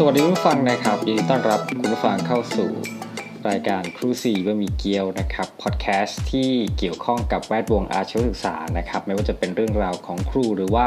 [0.00, 2.70] สวัสดีคุณผู้ฟังนะครับยินดีต้อนรับคุณผู้ฟังเข้าสู่
[3.48, 10.86] รายการครูสีบะหมี่เกี๊ยวนะครับพอดแคสต์ที่เกี่ยวข้องกับแวดวงอาชีวศึกษานะครับไม่ว่าจะเป็นเรื่องราวของครูหรือว่า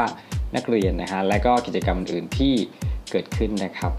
[0.56, 2.54] นักเรียนนะฮะและก็กิจกรรมอื่นที่
[3.10, 3.92] เกิดขึ้นนะครับ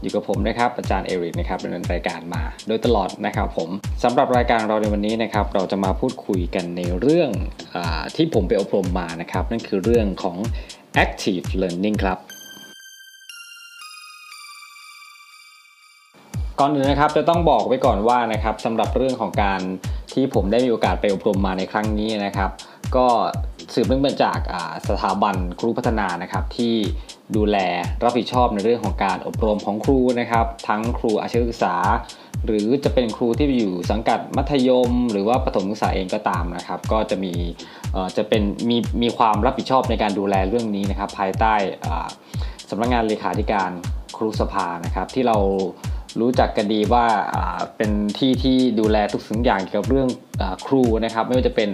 [0.00, 3.68] อยู่กับผมนะครับอาจารย์เอริกนะครับดำเนินรายการมา โดยตลอดนะครับผม
[4.02, 7.30] สำหรับรายการเราในวันนี้นะครับเราจะมาพูดคุยกันในเรื่อง
[7.74, 7.76] อ
[8.16, 10.36] ที่ผมไปอบรมมานะครับนั่นคือเรื่องของ
[11.04, 12.18] active learning ครับ
[16.60, 19.60] ก่อนอื่นนะครับจะต้องบอกไว้ก่อนว่านะครับสำหรับเรื่องของการ
[20.12, 22.50] ที่ผมได้มีโอกาสไปอบรมมาในครั้งนี้นะครับ
[22.96, 23.06] ก็
[23.74, 24.38] สืบเนื่องมาจาก
[24.88, 26.74] สถาบันครูพัฒนานะครับที่
[27.36, 27.56] ดูแล
[28.04, 31.76] รับผิดชอบในเรื่องของการอบรมของครูนะครับ ทั้งครูอาชีวศึกษา
[32.46, 37.32] หรือจะเป็นครูที่อยู่สังกัดมัธยม หรือว่าประถมศึกษาเองก็ตามนะครับ ก็จะมี
[38.16, 41.54] จะเป็นมีมีความรับผิดชอบในการดูแลเรื่องนี้นะครับ ภายใต้
[42.70, 43.70] สำนักงานเลขาธิการ
[44.16, 45.38] ครูสภานะครับ ที่เรา
[46.20, 47.06] รู้จักกันดีว่า
[47.76, 50.08] เป็นที่ที่ดูแลทุกสิ่งอย่างเกี่ยวกับเรื่อง
[50.40, 51.70] อครูนะครับ ไม่ว่าจะเป็น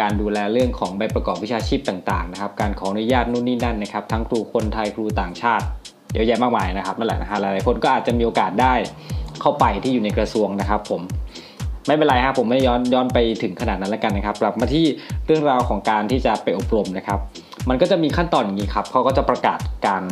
[0.00, 5.64] การดูแลเรื่องของใบประกอบวิชาชีพต่างๆนะครับ การขออนุญาตนู่นนี่นั่นนะครับ ทั้งครูคนไทยครูต่างชาติ
[6.14, 8.74] เยอะแยะมากมายนะครับนั่นแหละนะฮะหลายๆคนก็อาจจะมีโอกาสได้
[9.40, 11.00] เข้าไปที่อยู่ในกระทรวงนะครับ ผม
[11.86, 14.84] ไม่เป็นไรครับผมไม่ย้อนย้อนไปถึงขนาดนั้นแล้วกันนะครับกลับมาที่
[15.26, 17.18] เรื่องราวของการที่จะไปอบรมนะครับ
[17.68, 20.02] มันก็จะมีขั้นตอนอย่างนี้ครับเขาก็จะประกาศการ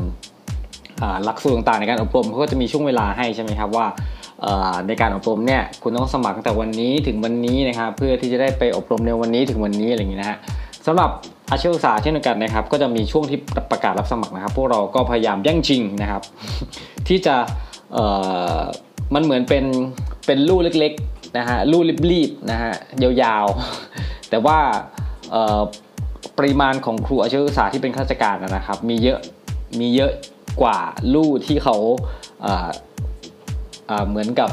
[1.25, 3.87] หลักสูตรต่างๆในการอบรมเขาก็จะมีช่วงเวลาให้ใช่ไหมครับว่า
[4.89, 10.39] ในการอบรมเนี่ยคุณต้องสมัครตั้งแต่วันนี้ถึงวันนี้นะครับเพื่อที่จะได้ไปอบรมในวันนี้ถึงวันนี้อะไรอย่างนี้นะฮะ
[10.87, 11.11] สำหรับ
[11.51, 13.39] อาชีวศึกษาเช่นเดียวกันนะครับ ก็จะมีช่วงที่
[13.71, 16.23] ประกาศรับสมัครนะครับ พวกเราก็พยายามแย่งชิงนะครับ
[17.09, 17.35] ที่จะ
[19.15, 19.65] มันเหมือนเป็น
[20.27, 22.73] เป็นลู่เล็กๆนะฮะลู่รีบๆนะฮะ
[23.03, 24.59] ยาวๆ แต่ว่า
[26.39, 29.19] ปริมาณของครูอาชีวศึกษาที่เป็นข้าราชการนะครับ มีเยอะ
[29.81, 30.13] มีเยอะ
[30.61, 30.79] กว่า
[31.15, 31.77] ลู่ที่เขา
[34.09, 34.51] เหมือนกับ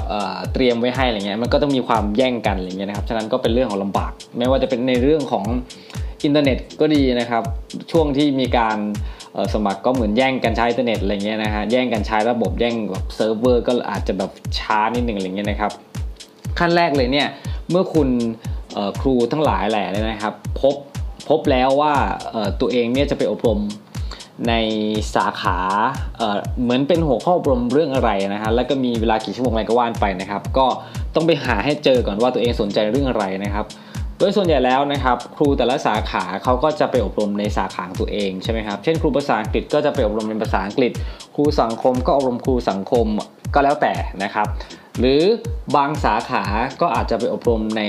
[0.53, 5.45] เตรียมไว้ให้อะไรเงี้ยมันก็ต้องมีความแย่งกันอะไรเงี้ยนะครับฉะนั้นก็เป็นเรื่องของลำบาก ไม่ว่าจะเป็นในเรื่องของ
[6.23, 7.43] อินเทอร์เน็ตก็ดีนะครับ
[7.91, 8.77] ช่วงที่มีการ
[9.53, 15.71] สมัครก็เหมือนแย่งกันใช้อินเทอร์เน็ตอะไรเงี้ยนะฮะแย่งกันใช้ระบบแย่งแบบเซิร์ฟเวอร์ก็อาจจะแบบช้านิดหนึ่งอะไรเงี้ยนะครับ
[16.59, 17.27] ขั้นแรกเลยเนี่ย
[17.69, 18.09] เมื่อคุณ
[19.01, 20.75] ครูทั้งหลายแหล่เลยนะครับ พบ
[21.29, 21.93] พบแล้วว่า
[22.61, 23.59] ตัวเองเนี่ยจะไปอบรม
[24.47, 24.53] ใน
[25.15, 26.21] สาขา
[26.61, 30.65] เหมือนเป็นหัวข้ออบรมเรื่องอะไรนะฮะแล้วก็มีเวลากี่ชั่วโมงอะไรก็ว่านไปนะครับ ก็
[31.15, 33.65] ต้องไปหาให้เจอก่อนว่าตัวเองสนใจเรื่องอะไรนะครับ
[34.19, 40.91] โดยส่วนใหญ่แล้วนะครับ ครูแต่ละสาขาเขาก็จะไปอบรมในสาขาของตัวเองใช่ไหมครับเช่นครูภาษาอังกฤษก็จะไปอบรมในภาษาอังกฤษ
[41.35, 43.05] ครูสังคมก็อบรมครูสังคม
[43.53, 43.93] ก็แล้วแต่
[44.23, 44.47] นะครับ
[44.99, 45.21] หรือ
[45.75, 46.43] บางสาขา
[46.81, 47.81] ก็อาจจะไปอบรมใน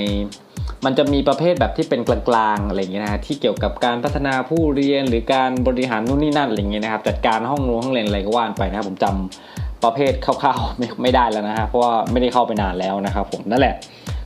[0.85, 13.75] มันจะมีประเภทแบบที่เป็นกลางๆอะไรอย่างเงี้ยนะที่เกี่ยวกับการพัฒนาผู้เรียนหรือการบริหารนู่นนี่นั่นอะไรอย่างเงี้ยนะครับจัดการห้องนู้นห้องเรียนอะไรก็ว่านไปนะครับผมจำประเภทคร่าวๆไม่ไม่ได้แล้วนะฮะเพราะว่าไม่ได้เข้าไปนานแล้วนะครับผมนั่นแหละ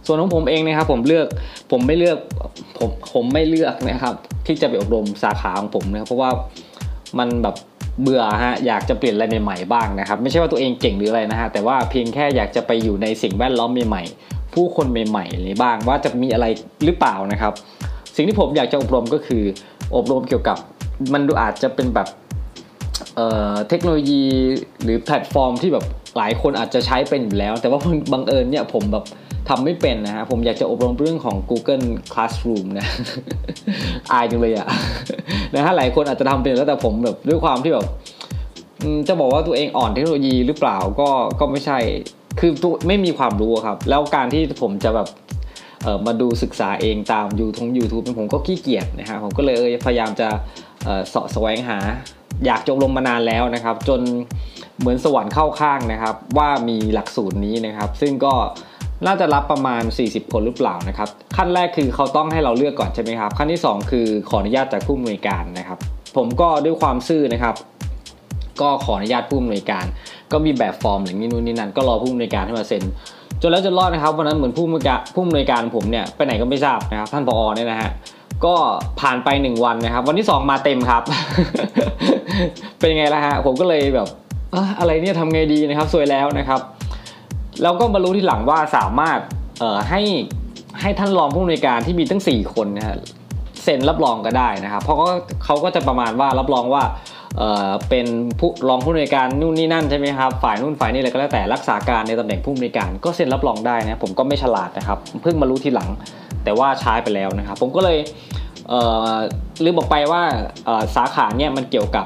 [0.06, 1.28] ส่วนของผมเองนะครับผมเลือก
[1.72, 2.18] ผมไม่เลือก
[2.78, 4.16] ผมผมไม่เลือกนะครับ
[4.48, 6.30] ที่จะไปอบรมสาขาของผมนะครับเพราะว่า
[7.20, 7.56] มันแบบ
[8.02, 14.04] เบื่อฮะอยากจะเปลี่ยนอะไรใหม่ๆบ้างนะครับ ไม่ใช่ว่าตัวเองเก่งหรืออะไรนะฮะแต่ว่าเพียงแค่อยากจะไปอยู่ในสิ่งแวดล้อมใหม่
[14.54, 16.46] ผู้คนใหม่ๆอะไรบ้างว่าจะมีอะไร
[16.86, 17.54] หรือเปล่านะครับ
[18.16, 19.44] สิ่งที่ผมอยากจะอบรมก็คือ
[19.96, 20.58] อบรมเกี่ยวกับ
[21.14, 22.08] มันดูอาจจะเป็นแบบ
[23.16, 24.24] เเทคโนโลยี
[24.84, 25.86] หรือแพลตฟอร์มที่แบบ
[26.18, 27.80] หลายคนอาจจะใช้เป็นอยู่แล้ว แต่ว่า
[28.14, 29.06] บังเอิญเนี่ยผมแบบ
[29.50, 32.88] ทำไม่เป็นนะฮะผมอยากจะอบรมเรื่องของ Google Classroom นะ
[34.12, 34.68] อายจังเลยอะ
[35.56, 37.86] นะฮะหลายคนอาจจะทำเป็นแล้วแต่ผมแบบด้วยความที่แบบ
[39.08, 41.09] จะบอกว่าตัวเองอ่อนเทคโนโลยีหรือเปล่าก็
[41.40, 41.80] ก็ไม่ใช่
[42.40, 42.52] คือ
[42.88, 45.08] ไม่มีความรู้ครับ แล้วการที่ผมจะแบบ
[45.84, 50.28] เออมาดูศึกษาเองตามยูทงยูทูบผมก็ขี้เกียจนะฮะผมก็เลยพยายามจะ
[51.10, 51.78] เสาะแสวงหา
[52.46, 54.02] อยากจบลงมานานแล้วนะครับ จน
[54.80, 58.34] เหมือนสวรรค์เข้าข้างนะครับ ว่ามีหลักสูตรนี้นะครับ ซึ่งก็
[59.06, 65.80] น่าจะรับประมาณ 40 คนหรือเปล่านะครับ ขั้นแรกคือเขาต้องให้เราเลือกก่อนใช่ไหมครับ ขั้นที่ 2 คือขออนุญาตจากผู้อำนวยการนะครับ
[66.18, 67.56] ผมก็ด้วยความซื่อนะครับ
[68.62, 69.85] ก็ขออนุญาตผู้อำนวยการ
[70.31, 72.84] ก็มีแบบฟอร์มอย่างนี้นู่นนี่นั่นก็รอผู้อำนวยการให้มาเซ็น
[73.41, 77.90] จนแล้วจนรอดนะครับวันนั้นเหมือนผู้อำนวยการผู้อำนวยการผมเนี่ยไปไหนก็ไม่ทราบนะครับท่านผอเนี่ยนะฮะ
[78.46, 78.55] ก็
[78.99, 81.03] ผ่านไป 1 วันนะครับ วันที่ 2 มาเต็มครับ
[82.79, 84.08] เป็นไงล่ะฮะผมก็เลยแบบ
[84.79, 86.61] อะไรเนี่ยทำไงดีนะครับสวยแล้วนะครับ
[87.61, 89.20] แล้วก็มารู้ทีหลังว่าสามารถ
[89.90, 90.02] ให้
[90.82, 92.97] ให้ท่านรองผู้อำนวยการที่มีตั้ง 4 คนนะฮะ
[93.64, 94.97] เซ็นรับรองก็ได้นะครับ เพราะ
[95.46, 96.84] เขาก็จะประมาณว่ารับรองว่า
[97.37, 98.08] เเป็น
[98.40, 105.90] ผู้รองผู้อำนวยการนู่นนี่นั่นใช่ไหมครับฝ่ายนู่นฝ่ายนี่อะไรก็แล้วแต่รักษาการในตำแหน่งผู้อำนวยการก็เซ็นรับรองได้นะผมก็ไม่ฉลาดนะครับเพิ่งมารู้ทีหลัง
[106.43, 107.97] แต่ว่าใช้ไปแล้วนะครับ ผมก็เลย
[109.64, 110.22] ลืมบอกไปว่า
[110.96, 112.05] สาขาเนี่ยมันเกี่ยวกับ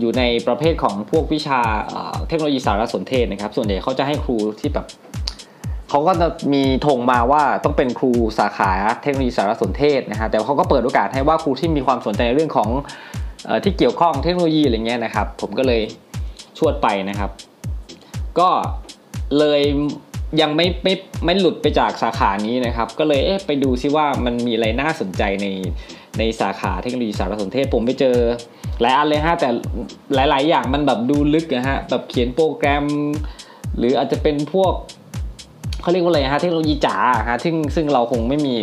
[0.00, 1.60] อยู่ในประเภทของพวกวิชา
[2.28, 4.86] เทคโนโลยีสารสนเทศนะครับ ส่วนใหญ่เขาจะให้ครูที่แบบ
[5.90, 8.70] เขาก็จะมีธงมาว่าต้องเป็นครูสาขา
[9.02, 12.68] เทคโนโลยีสารสนเทศนะฮะแต่เขาก็เปิดโอกาสให้ว่าครูที่มีความสนใจในเรื่องของ
[13.64, 15.80] ที่เกี่ยวข้องเทคโนโลยีอะไรเงี้ยนะครับ ผมก็เลย
[16.58, 17.30] ชวดไปนะครับ
[18.38, 18.48] ก็
[19.38, 19.62] เลย
[20.40, 20.94] ยังไม่ไม่
[21.24, 25.46] ไม่หลุดไปจากสาขานี้นะครับ ก็เลยเอ๊ะไปดูซิว่ามันมีอะไรน่าสนใจใน
[26.18, 28.16] ในสาขาเทคโนโลยีสารสนเทศ ผมไปเจอ
[28.80, 29.48] หลายอันเลยฮะแต่
[30.14, 32.84] หลาย ๆ อย่างมันแบบดูลึกนะฮะแบบเขียนโปรแกรม
[33.78, 34.72] หรืออาจจะเป็นพวก
[35.82, 36.96] เขาเรียกว่าอะไรฮะเทคโนโลยีจ๋า
[37.28, 38.54] ฮะซึ่งซึ่งเราคงไม่มี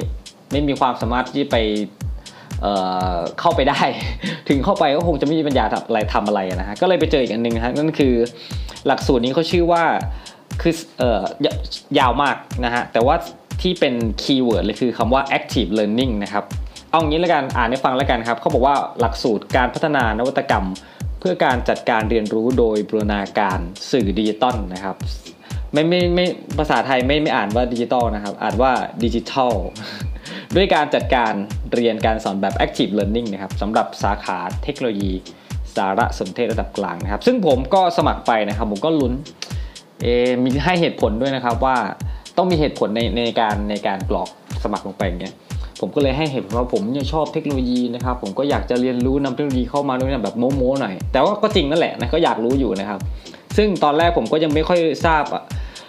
[0.52, 1.58] ไม่มีความสามารถที่ไป
[2.62, 3.82] เเข้าไปได้
[4.50, 8.14] ถึงเข้าไปก็คงจะไม่มีปัญญาทำอะไรทำอะไรนะฮะก็เลยไปเจออีกอันหนึ่งฮะนั่นคือ
[8.88, 9.84] หลักสูตรนี้เขาชื่อว่า
[10.62, 11.24] คือเอ่อ
[12.00, 12.36] ยาวมาก
[12.66, 13.16] นะฮะแต่ว่า
[13.62, 16.44] ที่เป็น keyword เลยคือคำว่า active learning นะครับ
[16.92, 20.66] เอางี้แล้วกันอ่านให้ฟังแล้วกันครับเขาบอกว่าหลักสูตรการพัฒนานวัตกรรม
[21.20, 23.60] เพื่อการจัดการเรียนรู้โดยบูรณาการ
[23.92, 24.96] สื่อดิจิตอลนะครับ
[25.74, 26.26] ไม่ไม่ไม่
[26.58, 28.72] ภาษาไทยไม่ไม่อ่านว่าดิจิตอลนะครับอ่านว่า
[29.04, 29.54] ดิจิทัล
[30.56, 31.34] ด้วยการจัดการ
[31.74, 35.13] เรียนการสอนแบบ active learning นะครับสำหรับสาขาเทคโนโลยี
[35.75, 39.13] สารสนเทศระดับกลางนะครับ ซึ่งผมก็สมัครไปนะครับ ผมก็ลุ้น
[40.04, 40.07] เอ
[40.44, 41.75] มีให้เหตุผลด้วยนะครับว่า
[42.38, 44.30] ต้องมีเหตุผลในในการในการกรอก
[44.63, 45.36] สมัครลงไปอย่างเงี้ย
[45.80, 53.00] ผมก็เลยให้เหตุผลว่าผมเนี่ยชอบเทคโนโลยีนะครับ ผมก็อยากจะเรียนรู้นำเทคโนโลยีเข้ามาด้วยแบบโม้ๆหน่อย แต่ว่าก็จริงนั่นแหละนะก็อยากรู้อยู่นะครับ
[53.57, 55.44] ซึ่งตอนแรกผมก็ยังไม่ค่อยทราบอะ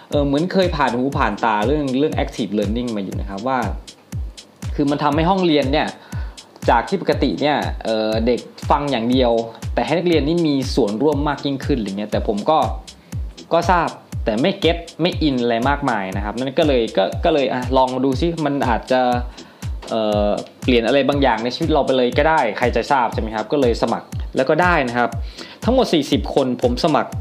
[0.09, 3.57] เออเหมือนเคยผ่านหูผ่านตาเรื่องเรื่อง active learning มาอยู่นะครับว่า
[4.75, 5.87] คือมันทำให้ห้องเรียนเนี่ย
[6.69, 8.39] จากที่ปกติเนี่ยเเด็ก
[8.69, 9.31] ฟังอย่างเดียว
[9.73, 12.57] แต่ให้นักเรียนนี่มีส่วนร่วมมากยิ่งขึ้นอะไรเงี้ยแต่ผมก็
[13.53, 13.87] ก็ทราบ
[14.25, 19.01] แต่ไม่เก็ตไม่อินอะไรมากมายนะครับนั่นก็เลยก็ก็เลยอลองมาดูซิมันอาจจะ
[19.89, 25.09] เเปลี่ยนอะไรบางอย่างในชีวิตเราไปเลยก็ได้ ใครจะทราบใช่ไหมครับ ก็เลยสมัครแล้วก็ได้นะครับ
[25.63, 27.11] ทั้งหมด 40 คนผมสมัคร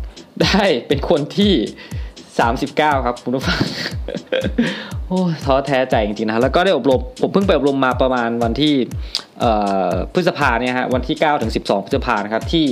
[0.43, 1.53] ได้เป็นคนที่
[2.43, 3.59] 39 ครับคุณผู้ฟัง
[5.09, 8.75] โอ้ท้อแท้ใจจริงๆนะแล้วก็ได้อบรมผมเพิ่งไปอบรมมาประมาณวันที่
[10.13, 12.67] พฤษภาเนี่ยฮะวันที่ 9 ถึง 12 พฤษภานะครับที่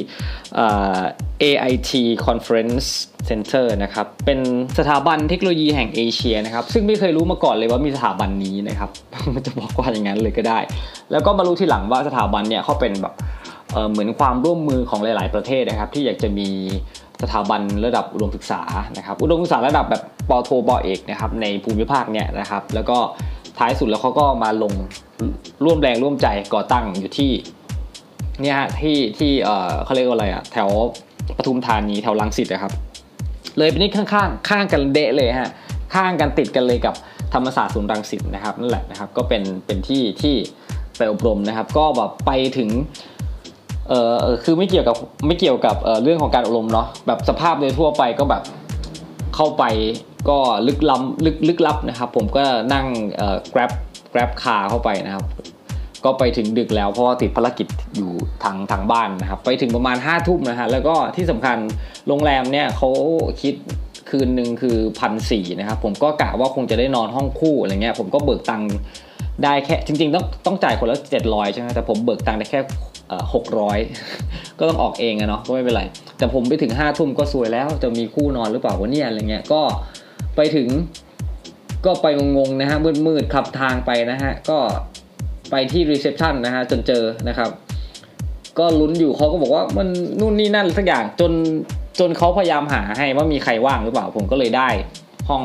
[1.42, 1.90] AIT
[2.26, 2.86] Conference
[3.28, 4.38] Center นะครับเป็น
[4.78, 8.90] สถาบันเทคโนโลยีแห่งเอเชียนะครับซึ่งไม่เคยรู้มาก่อนเลยว่ามีสถาบันนี้นะครับ
[9.34, 10.58] มันจะบอกว่าอย่างนั้นเลยก็ได้
[11.12, 13.14] แล้วก็มารู้ทีหลังว่าสถาบันเนี่ยเขาเป็นแบบ
[13.90, 16.48] เหมือนความร่วมมือของหลาย ๆ ประเทศนะครับที่อยากจะมี
[17.22, 18.60] สถาบันระดับอุดมศึกษา
[18.96, 22.98] นะครับอุดมศึกษาระดับแบบปโทปเอกนะครับในภูมิภาคเนี่ยนะครับ แล้วก็
[23.58, 24.72] ท้ายสุดแล้วเขาก็มาลง
[25.64, 27.32] ร่วมแรงร่วมใจก่อตั้งอยู่ที่
[28.42, 30.68] เนี่ยฮะที่ที่เออเขาเรียกว่าอะไรอะแถว
[31.36, 32.72] ปทุมธานีแถวลังสิตนะครับ
[33.58, 35.50] เลยเป็นนี่ข้างๆข้างกันเดะเลยฮะ
[35.94, 36.94] ข้างกันติดกันเลยกับ
[37.34, 40.34] ธรรมศาสตร์ศูนย์รังสิตนะครับนั่นแหละนะครับก็เป็นเป็นที่ที่
[40.96, 42.68] ไปอบรมนะครับ ก็แบบไปถึง
[43.88, 44.14] เออ
[44.44, 44.96] คือไม่เกี่ยวกับ
[45.26, 48.42] ไม่เกี่ยวกับเเรื่องของการอบรมเนาะแบบสภาพโดยทั่วไปก็แบบ
[49.34, 49.64] เข้าไป
[50.28, 52.86] ก็ลึกล้ำลึกลึกลับนะครับ ผมก็นั่ง
[53.16, 53.70] เอ่อ grab
[54.12, 55.24] grab car เข้าไปนะครับ
[56.04, 58.10] ก็ไปถึงดึกแล้วเพราะว่าติดภารกิจอยู่
[58.42, 61.56] ทางทางบ้านนะครับ ไปถึงประมาณ5้าทุ่มนะฮะแล้วก็ที่สำคัญ
[62.06, 62.90] โรงแรมเนี่ยเขา
[63.42, 63.54] คิด
[64.10, 68.70] คืนหนึ่งคือพันสี่นะครับผมก็กะว่าคงจะได้นอนห้องคู่อะไรเงี้ยผมก็เบิกตังค์
[69.44, 72.60] ได้แค่จริงๆต้องต้องจ่ายคนละเจ็ดร้อยใช่ไหมแต่ผมเบิกตังค์ได้แค่
[73.34, 73.78] หกร้อย
[74.58, 75.82] ก็ต้องออกเองอะเนาะก็ไม่เป็นไร
[76.18, 79.62] แต่ผมไปถึงห้าทุ่มก็ซวยแล้วจะมีคู่นอนหรือเปล่าวะเนี่ยอะไรเงี้ยก็
[80.36, 80.68] ไปถึง
[81.86, 84.58] ก็ไปงงๆนะฮะมืดๆคลำทางไปนะฮะก็
[85.50, 87.50] ไปที่ reception นะฮะจนเจอนะครับ
[88.58, 89.88] ก็ลุ้นอยู่เขาก็บอกว่ามัน
[90.20, 91.32] นู่นนี่นั่นสักอย่างจน
[92.00, 94.68] จนเขาพยายามหาให้ว่ามีใครว่างหรือเปล่าผมก็เลยได้
[95.28, 95.42] ห้อง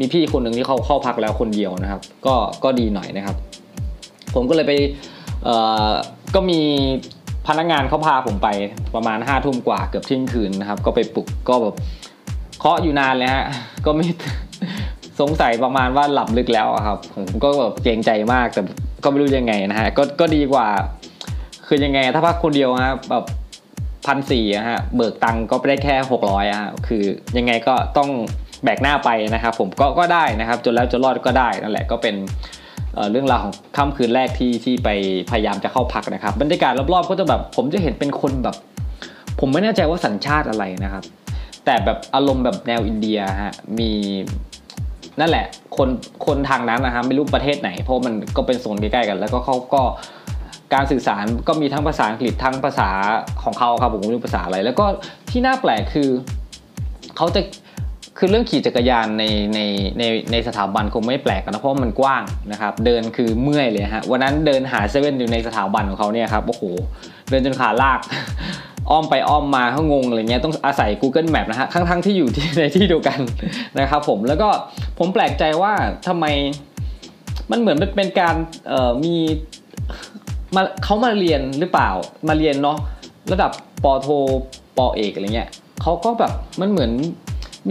[0.00, 3.36] มีพี่คนหนึ่งที่เขาเข้าพักแล้วคนเดียวนะครับ ก็ก็ดีหน่อยนะครับ
[4.34, 4.72] ผมก็เลยไป
[6.34, 6.60] ก็มี
[7.46, 8.48] พนักงานเขาพาผมไป
[8.94, 11.74] ประมาณห้าทุ่มกว่าเกือบเที่ยงคืนนะครับ ก็ไปปลุกก็แบบ
[12.58, 13.44] เคาะอยู่นานเลยฮะ
[13.84, 14.06] ก็ไม่
[15.20, 18.62] สงสัยประมาณว่าหลับลึกแล้วครับ ผมก็แบบเกรงใจมากแต่
[19.04, 20.66] ก็ไม่รู้ยังไงนะฮะก็ก็ดีกว่า
[21.66, 23.24] คือยังไง ถ้าพักคนเดียวฮะแบบ
[24.06, 27.02] พันสี่ฮะเบิกตังก็ไปได้แค่หกร้อยฮะคือ
[27.36, 28.10] ยังไงก็ต้อง
[28.64, 32.14] แบกหน้าไปนะครับ ผมก็ก็ได้นะครับ จนแล้วจนรอดก็ได้นั่นแหละก็เป็น
[33.10, 34.88] เรื่องราวของค่ำคืนแรกที่ที่ไป
[35.30, 38.56] พยายามจะเข้าพักนะครับ บรรยากาศรอบๆ ก็จะแบบผมจะเห็นเป็นคนแบบ
[39.40, 41.04] ผมไม่แน่ใจว่าสัญชาติอะไรนะครับ
[41.64, 43.90] แต่แบบอารมณ์แบบแนวอินเดียฮะมี
[45.20, 45.88] นั่นแหละคน
[46.26, 49.82] คนทางนั้นนะครับไม่รู้ประเทศไหน เพราะมันก็เป็นโซนใกล้ๆกัน แล้วก็เขาก็
[50.74, 52.90] การสื่อสารก็มีทั้งภาษาอังกฤษทั้งภาษา
[53.42, 54.86] ของเขาครับผมไม่รู้ภาษาอะไร แล้วก็
[55.30, 56.08] ที่น่าแปลกคือ
[57.16, 57.40] เขาจะ
[58.18, 59.60] คือเรื่องขี่จักรยานในใน
[59.98, 66.62] ในในสถาบันคงไม่แปลกนะเพราะมันกว้างนะครับ เดินคือเมื่อยเลยฮะวันนั้นเดินหาเซเว่นอยู่ในสถาบันของเขาเนี่ยครับโอ้โห
[67.30, 68.00] เดินจนขาลาก
[68.90, 73.18] อ้อมไปอ้อมมาเขางงอะไรเงี้ยต้องอาศัย Google Map นะฮะทั้งทั้งที่อยู่ที่ในที่เดียวกัน
[73.80, 74.48] นะครับผมแล้วก็
[74.98, 75.72] ผมแปลกใจว่า
[76.06, 76.26] ทำไม
[77.50, 78.34] มันเหมือนเป็นการ
[79.04, 79.14] มี
[80.54, 81.90] มาเขามาเรียนหรือเปล่า
[82.28, 82.78] มาเรียนเนาะ
[83.32, 83.50] ระดับ
[83.84, 84.08] ปโท
[84.78, 85.48] ปเอกอะไรเงี้ย
[85.82, 86.92] เขาก็แบบมันเหมือน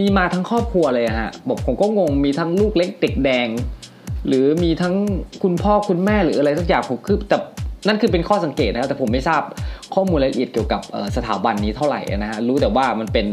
[0.04, 3.48] ีมาทั้งครอบครัวเลยฮะบอกผมก็งงมีทั้งลูกเล็กเด็กแดง
[4.26, 4.94] หรือมีทั้ง
[5.42, 7.38] คุณพ่อคุณแม่หรืออะไรสักอย่างผมคือแต่
[7.86, 9.42] นั่นคือเป็นข้อสังเกตนะครับแต่ผมไม่ทราบ
[9.94, 10.80] ข้อมูลรายละเอียดเกี่ยวกับ
[11.16, 13.26] สถาบันนี้เท่าไหร่นะฮะรู้แต่ว่ามันเป็น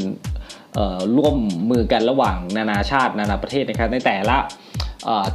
[1.17, 1.35] ร่วม
[1.71, 4.37] มือกันระหว่างนานาชาตินานาประเทศนะครับในแต่ละ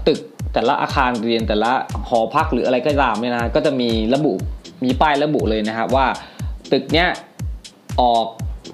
[0.07, 0.21] ตึก
[0.53, 1.73] แต่ละอาคารเรียนแต่ละ
[2.09, 4.33] หอพักหรืออะไรก็ตามเนี่ยนะก็จะมีระบุ
[4.85, 6.07] มีป้ายระบุเลยนะครับว่า
[6.73, 7.09] ตึกเนี้ย
[8.01, 8.27] ออก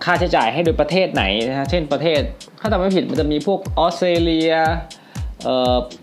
[0.04, 2.20] ค่าใช้จ่ายให้โดยประเทศไหนนะฮะเช่นประเทศ
[2.60, 4.52] ถ้าจำไม่ผิดมันจะมีพวกออสเตรเลีย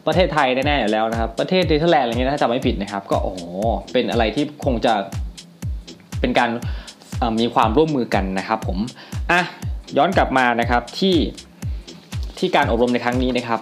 [0.08, 3.32] ประเทศไทยแน่ๆอยู่แล้วนะครับ ประเทศเนเธอร์แลนด์อะไรเงี้ยถ้าจำไม่ผิดนะครับ ก็โอ้
[3.92, 4.94] เป็นอะไรที่คงจะ
[6.20, 6.50] เป็นการ
[7.40, 8.78] มีความร่วมมือกันนะครับผม
[9.32, 9.42] อะ
[9.98, 11.16] ย้อนกลับมานะครับที่
[12.38, 13.60] ที่การอบรมในครั้งนี้นะครับ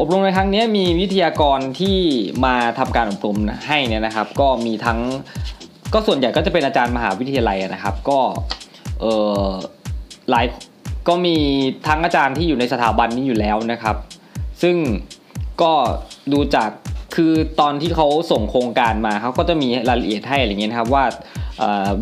[0.00, 1.96] อบรมในครั้งนี้มีวิทยากรที่
[2.44, 4.98] มาทำการอบรมให้เนี่ยนะครับ ก็มีทั้ง
[5.92, 8.18] ก็ส่วนใหญ่ก็จะเป็นอาจารย์มหาวิทยาลัยนะครับ ก็
[9.04, 9.10] เอ
[9.42, 9.48] อ
[10.30, 10.46] หลาย
[11.08, 11.36] ก็มี
[11.86, 13.96] ทั้งอาจารย์ที่อยู่ในสถาบันนี้อยู่แล้วนะครับ
[14.62, 14.76] ซึ่ง
[15.62, 15.72] ก็
[16.32, 16.70] ดูจาก
[17.14, 21.04] คือตอนที่เขาส่งโครงการมาเขาก็จะมีรายละเอียดให้อะไรเงี้ยครับว่า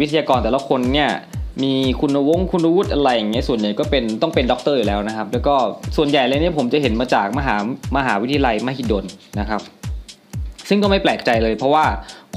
[0.00, 1.10] วิทยากรแต่ละคนเนี่ย
[1.62, 5.54] มีคุณวงคุณวุฒิอะไรอย่างเงี้ยส่วนใหญ่ก็เป็นต้องเป็นด็อกเตอร์อยู่แล้วนะครับ แล้วก็
[5.96, 7.56] ส่วนใหญ่เลยเนี่ยผมจะเห็นมาจากมหา
[7.96, 9.04] มหาวิทยาลัยมหิดล
[9.40, 9.60] นะครับ
[10.68, 11.84] ซึ่งก็ไม่แปลกใจเลยเพราะว่า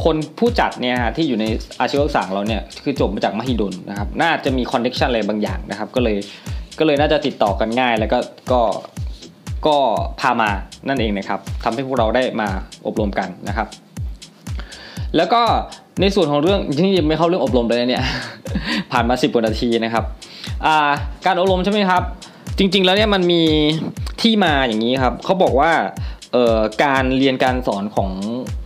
[0.03, 1.45] คนผู้จัดเนี่ยฮะที่อยู่ใน
[1.79, 6.17] อาชีวศึกษาเราเนี่ยคือจบมาจากมหิดลนะครับน่าจะมี connection อะไรบางอย่างนะครับก็เลย
[6.79, 8.19] ก็เลยน่าจะติดต่อกันง่าย แล้วก็
[8.51, 8.61] ก็
[9.67, 9.77] ก็
[10.19, 10.49] พามา
[10.87, 12.47] นั่นเองนะครับทำให้พวกเราได้มา
[12.87, 13.67] อบรมกันนะครับ
[15.17, 15.41] แล้วก็
[16.01, 18.03] ในส่วนของเรื่องที่ยังไม่เข้าเรื่องอบรมเลยเนี่ย
[18.91, 20.05] ผ่านมา 10กว่านาทีนะครับ
[21.25, 22.03] การอบรมใช่ไหมครับ
[22.57, 23.41] จริง ๆ แล้วเนี่ยมันมี
[24.21, 25.71] ที่มาอย่างนี้ครับเขาบอกว่า
[26.83, 28.11] การเรียนการสอนของ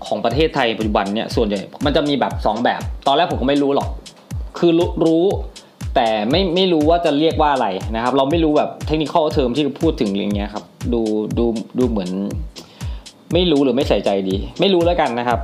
[0.08, 3.90] ของประเทศไทยปัจจุบันเนี่ยส่วนใหญ่มันจะมีแบบ 2 แบบ ตอนแรกผมก็ไม่รู้หรอก
[4.58, 4.72] คือ
[5.06, 5.26] รู้
[5.96, 11.02] แต่ไม่ไม่รู้ว่าจะเรียกว่าอะไรนะครับ เราไม่รู้แบบ technical term ที่พูดถึงอย่างเงี้ยครับดู
[11.38, 11.46] ดู
[11.78, 12.12] ดูเหมือน
[13.34, 15.40] ไม่รู้หรือไม่ใส่ใจดี ไม่รู้แล้วกันนะครับ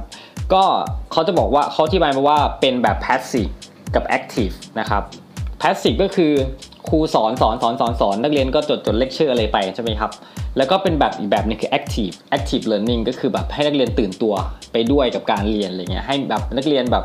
[0.54, 0.64] ก็
[1.12, 3.52] เขาจะบอกว่าเขา divide มาว่าเป็นแบบ passive
[3.96, 5.04] กับ active นะครับ
[5.62, 6.32] passive ก็คือ
[6.90, 10.12] ครูสอนสอนสอนสอนสอนนักเรียนก็จดจดเลคเชอร์อะไรไปใช่ไหมครับ
[10.58, 14.34] แล้วก็เป็นแบบอีกแบบนึงคือ active active learning ก็คือแบบให้นักเรียนตื่นตัว
[14.72, 17.04] ไปด้วยกับการเรียนอะไรเงี้ยให้แบบนักเรียนแบบ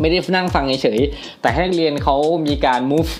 [0.00, 3.12] ไม่ได้นั่งฟังเฉยๆแต่ให้นักเรียนเขามีการ move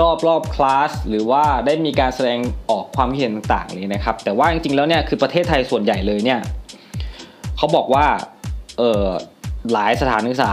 [0.00, 2.38] รอบรอบคลาสหรือว่าได้มีการแสดง
[2.70, 6.40] ออกความเห็นต่างๆเลยนะครับ แต่ว่าจริงๆแล้วเนี่ยคือประเทศไทยส่วนใหญ่เลยเนี่ย
[7.56, 8.06] เขาบอกว่า
[8.78, 9.06] เออ
[9.72, 10.52] หลายสถานศึกษา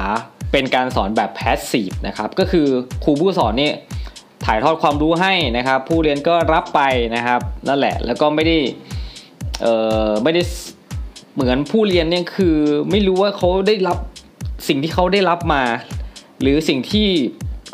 [0.52, 2.68] เป็นการสอนแบบแพสซีฟนะครับก็คือ
[3.04, 3.74] ครูผู้สอนเนี่ย
[4.46, 6.82] ถ่ายทอดความรู้ให้นะครับ ผู้เรียนก็รับไป
[7.16, 8.58] นะครับนั่นแหละแล้วก็ไม่ได้
[9.62, 9.68] เอ
[10.08, 10.42] อไม่ได้
[11.36, 12.58] เหมือนผู้เรียนเนี่ยคือ
[12.92, 13.98] ไม่รู้ว่าเขาได้รับ
[14.68, 15.64] สิ่งที่เขาได้รับมา
[16.42, 17.08] หรือสิ่งที่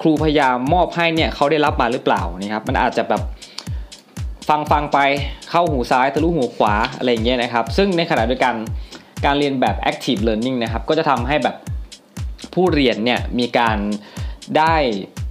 [0.02, 3.22] ครูพยายามมอบให้เนี่ยเขาได้รับมาหรือเปล่านี่ครับ มันอาจจะแบบ
[4.50, 5.00] ฟังฟังไป
[5.50, 8.56] เข้าหูซ้ายทะลุหูขวาอะไรอย่างเงี้ยนะครับ ซึ่งในขณะเดียวกัน
[9.26, 11.56] การเรียนแบบ active learning นะครับ ก็จะทำให้แบบ
[12.54, 13.78] ผู้เรียนเนี่ยมีการ
[14.58, 14.76] ได้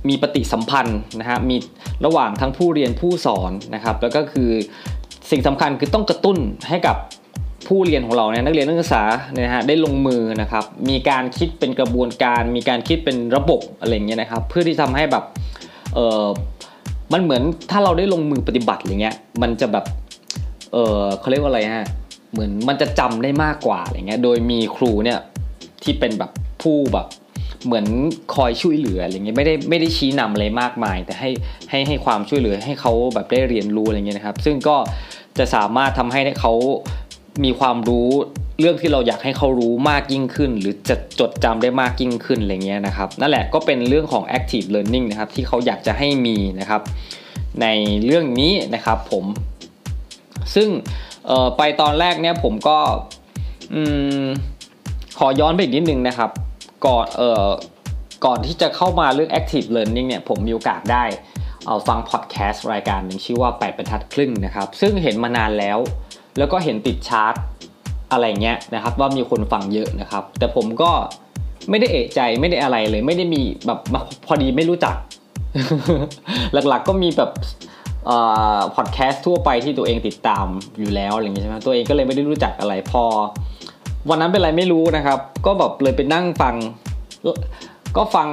[0.08, 1.56] มีปฏิสัมพันธ์นะฮะมี
[2.04, 4.50] ระหว่างทั้งผู้เรียนผู้สอนนะครับแล้วก็คือ
[5.30, 6.96] สิ่งสำคัญคือต้องกระตุ้นให้กับ
[7.66, 15.24] ผู้เรียนของเราเนี่ยนักเรียนนักศึกษาเนี่ยฮะได้ลงมือนะครับมีการคิดเป็นกระบวนการ มีการคิดเป็นระบบอะไรเงี้ยนะครับเพื่อที่ทำให้แบบ
[15.94, 16.26] เออ
[17.12, 19.84] มันเหมือนถ้าเราได้ลงมือปฏิบัติอะไรเงี้ยมันจะแบบ
[20.72, 21.88] เออเขาเรียกว่าอะไรฮะ
[22.32, 25.18] เหมือนมันจะจำได้มากกว่าอะไรเงี้ยโดยมีครูเนี่ย
[25.82, 26.30] ที่เป็นแบบ
[26.62, 27.06] ผู้แบบ
[27.66, 27.86] เหมือน
[28.34, 31.30] คอยช่วยเหลืออะไรเงี้ยไม่ได้ไม่ได้ชี้นำอะไรมากมาย แต่ให้
[31.70, 34.76] ให้ให้ความช่วยเหลือให้เขาแบบได้เรียนรู้อะไรเงี้ยนะครับ ซึ่งก็
[35.38, 36.52] จะสามารถทำให้เขา
[37.44, 38.08] มีความรู้
[38.60, 46.82] เรื่องที่เราอยากให้เขารู้มากยิ่งขึ้น หรือจะจดจำได้มากยิ่งขึ้นอะไรเงี้ยนะครับนั่นแหละก็เป็นเรื่องของ active learning นะครับที่เขาอยากจะให้มีนะครับ
[47.62, 47.66] ใน
[48.04, 49.24] เรื่องนี้นะครับผม
[50.54, 50.68] ซึ่ง
[51.56, 52.78] ไปตอนแรกเนี่ยผมก็
[55.18, 56.30] ขอย้อนไปอีกนิดนึงนะครับ
[56.86, 57.48] ก่อนเอ่อ
[58.26, 61.04] ก่อนที่จะเข้ามาเรื่อง active learning เนี่ยผมมีโอกาสได้
[61.66, 65.78] เอาฟังพอดแคสต์รายการหนึ่งชื่อว่า 8บรรทัดครึ่งนะครับ ซึ่งเห็นมานานแล้ว
[66.38, 67.34] แล้วก็เห็นติดชาร์ต
[68.12, 70.90] อะไรเงี้ยนะครับ ว่ามีคนฟังเยอะนะครับ แต่ผมก็
[71.70, 73.78] ไม่ได้เอะใจไม่ได้อะไรเลย ไม่ได้มีแบบ
[74.26, 74.96] พอดีไม่รู้จัก
[76.68, 77.30] หลักๆก็มีแบบ
[78.74, 80.46] พอดแคสต์ทั่วไปที่ตัวเองติดตาม
[80.78, 83.04] อยู่แล้วอะไรเงี้ยใช่ไหมตัวเองก็เลยไม่ได้รู้จักอะไรพอ
[84.08, 86.54] วันนั้นเป็นอะไรไม่รู้นะครับ ก็แบบเลยไปนั่งฟัง
[87.96, 88.28] ก็ฟัง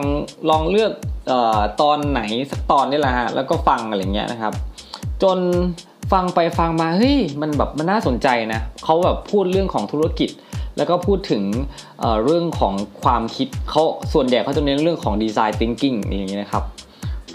[0.50, 0.92] ลองเลือก
[1.32, 4.54] ออตอนไหนสักตอนนี่แหละฮะแล้วก็ฟังอะไรเงี้ยนะครับ
[5.24, 5.40] จน
[6.12, 10.30] ฟังไปฟังมาเฮ้ยมันแบบมันน่าสนใจนะเขาแบบพูดเรื่องของธุรกิจ
[10.78, 11.44] แล้วก็พูดถึง
[12.00, 12.74] เเรื่องของ
[13.04, 16.64] ความคิดเขาส่วนใหญ่เขาจะเน้นเรื่องของดีไซน์ thinking อย่างเงี้ยนะครับ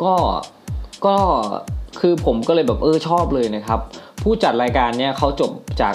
[0.02, 0.14] ก็
[1.07, 1.16] ก็
[2.00, 3.81] คือผมก็เลยแบบเออชอบเลยนะครับ
[4.23, 5.50] ผู้จัดรายการเนี่ยเขาจบ
[5.81, 5.95] จาก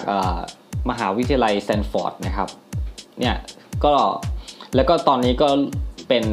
[0.89, 2.49] มหาวิทยาลัยแตนฟอร์ดนะครับ
[3.19, 3.35] เนี่ย
[3.85, 3.93] ก็
[4.75, 5.47] แล้วก็ตอนนี้ก็
[6.07, 6.23] เป็น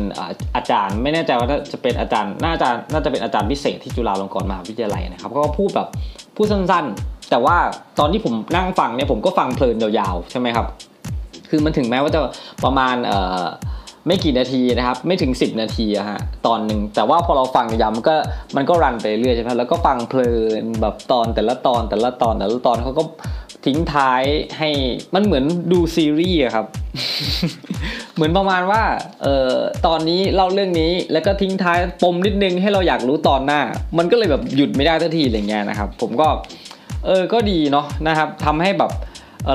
[0.56, 5.88] อาจารย์ไม่แน่ใจว่าจะเป็นอาจารย์น่าจะน่าจะเป็นอาจารย์พิเศษที่จุฬาลงกรณ์มหาวิทยาลัยนะครับก็พูดแบบ
[6.36, 7.56] พูดสั้นๆ แต่ว่า
[7.98, 10.66] ตอนที่ผมนั่งฟังเนี่ยผมก็ฟังเพลินยาวๆใช่ไหมครับ
[11.50, 12.20] คือมันถึงแม้ว่าจะ
[12.64, 12.96] ประมาณ
[14.06, 18.14] ไม่กี่นาทีนะครับไม่ถึง 10 นาทีอะฮะตอนหนึ่งแต่ว่าพอเราฟังยาวมันก็
[18.56, 20.30] มันก็รันไปเรื่อยใช่ไหมแล้วก็ฟังเพลิ
[20.62, 23.02] นแบบตอนแต่ละตอนแต่ละตอนแต่ละตอนเขาก็
[23.66, 24.22] ทิ้งท้าย
[24.58, 24.70] ให้
[25.14, 26.66] มันเหมือนดูซีรีส์ครับ
[28.14, 28.82] เหมือนประมาณว่า
[29.22, 29.54] เอ่อ
[29.86, 33.60] ตอนนี้เล่าเรื่องนี้แล้วก็ทิ้งท้ายปมนิดนึงให้เราอยากรู้ตอนหน้า
[33.98, 36.28] มันก็เลยแบบหยุดไม่ได้ทันทีอะไรเงี้ยนะครับ ผมก็
[37.06, 38.92] เออก็ดีเนาะนะครับทำให้แบบ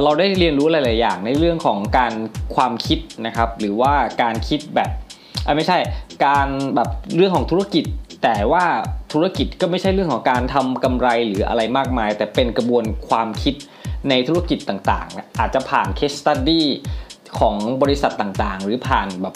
[0.04, 2.14] เราได้เรียนรู้หลาย ๆ อย่างในเรื่องของการ
[2.56, 4.90] ความคิดนะครับ หรือว่าการคิดแบบ
[5.56, 5.78] ไม่ใช่
[6.26, 7.86] การแบบเรื่องของธุรกิจ
[8.24, 8.66] แต่ว่า
[9.14, 13.56] ธุรกิจก็ไม่ใช่เรื่องของการทำกำไรหรืออะไรมากมาย แต่เป็นกระบวนความคิด
[14.10, 16.62] ในธุรกิจต่างๆ อาจจะผ่าน case study
[17.40, 19.36] ของบริษัทต่างๆ หรือผ่านแบบ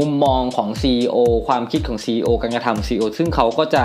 [0.00, 1.16] มุมมองของ CEO
[1.48, 3.82] ความคิดของ CEO การกระทำ CEO ซึ่งเขาก็จะ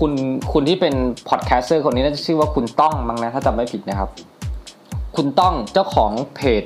[0.00, 0.12] คุณ
[0.52, 0.94] คุณที่เป็น
[1.28, 4.10] podcaster คนนี้น่าจะชื่อว่าคุณต้องมั้งนะถ้าจำไม่ผิดนะครับ
[5.16, 6.64] คุณต้องเจ้าของเพจ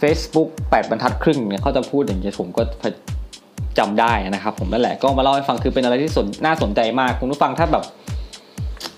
[0.00, 2.62] Facebook 8บรรทัดครึ่งเนี่ยเขาจะพูดอย่างนี้ผมก็
[3.78, 7.84] จำได้นะครับ ผมนั่นแหละก็มาเล่าให้ฟังคือเป็นอะไรที่สนน่าสนใจมากคุณผู้ฟังถ้าแบบ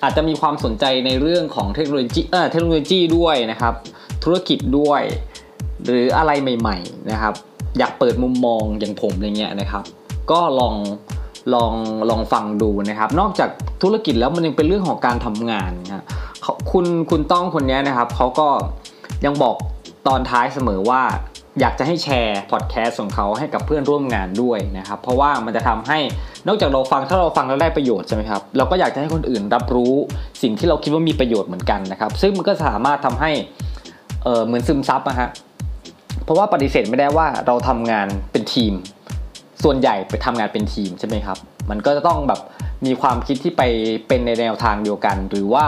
[0.03, 3.75] อาจจะมีความสนใจในเรื่องของเทคโนโลยีเอ่อเทคโนโลยีด้วยนะครับ
[4.25, 5.03] ธุรกิจด้วย
[5.85, 7.35] หรืออะไรใหม่ ๆนะครับ
[7.79, 9.85] อยากเปิดมุมมองอย่างผมอะไรเงี้ยนะครับ
[10.31, 10.75] ก็ลอง
[11.55, 11.73] ลอง
[12.11, 13.51] ลองฟังดูนะครับ นอกจาก
[13.83, 16.05] ธุรกิจแล้วมันยังเป็นเรื่องของการทำงานนะ
[16.71, 18.49] คุณคุณต้องคนนี้นะครับเขาก็
[19.25, 19.55] ยังบอก
[20.07, 21.03] ตอนท้ายเสมอว่า
[21.61, 25.99] อยากจะให้แชร์พอดแคสต์ของเขาให้กับเพื่อนร่วมงานด้วยนะครับเพราะว่ามันจะทำให้
[26.47, 29.95] นอกจากเราฟังถ้าเราฟังแล้วได้ประโยชน์ใช่ไหมครับเราก็อยากจะให้คนอื่นรับรู้
[30.43, 33.31] สิ่งที่เราคิดว่ามีประโยชน์เหมือนกันนะครับ ซึ่งมันก็สามารถทำให้
[34.25, 35.29] เออเหมือนซึมซับนะฮะ
[36.25, 38.73] เพราะว่าปฏิเสธไม่ได้ว่าเราทำงานเป็นทีม
[39.65, 41.39] ส่วนใหญ่ไปทำงานเป็นทีมใช่ไหมครับ
[41.71, 42.41] มันก็จะต้องแบบ
[42.87, 43.63] มีความคิดที่ไป
[44.09, 45.67] เป็นในแนวทางเดียวกัน หรือว่า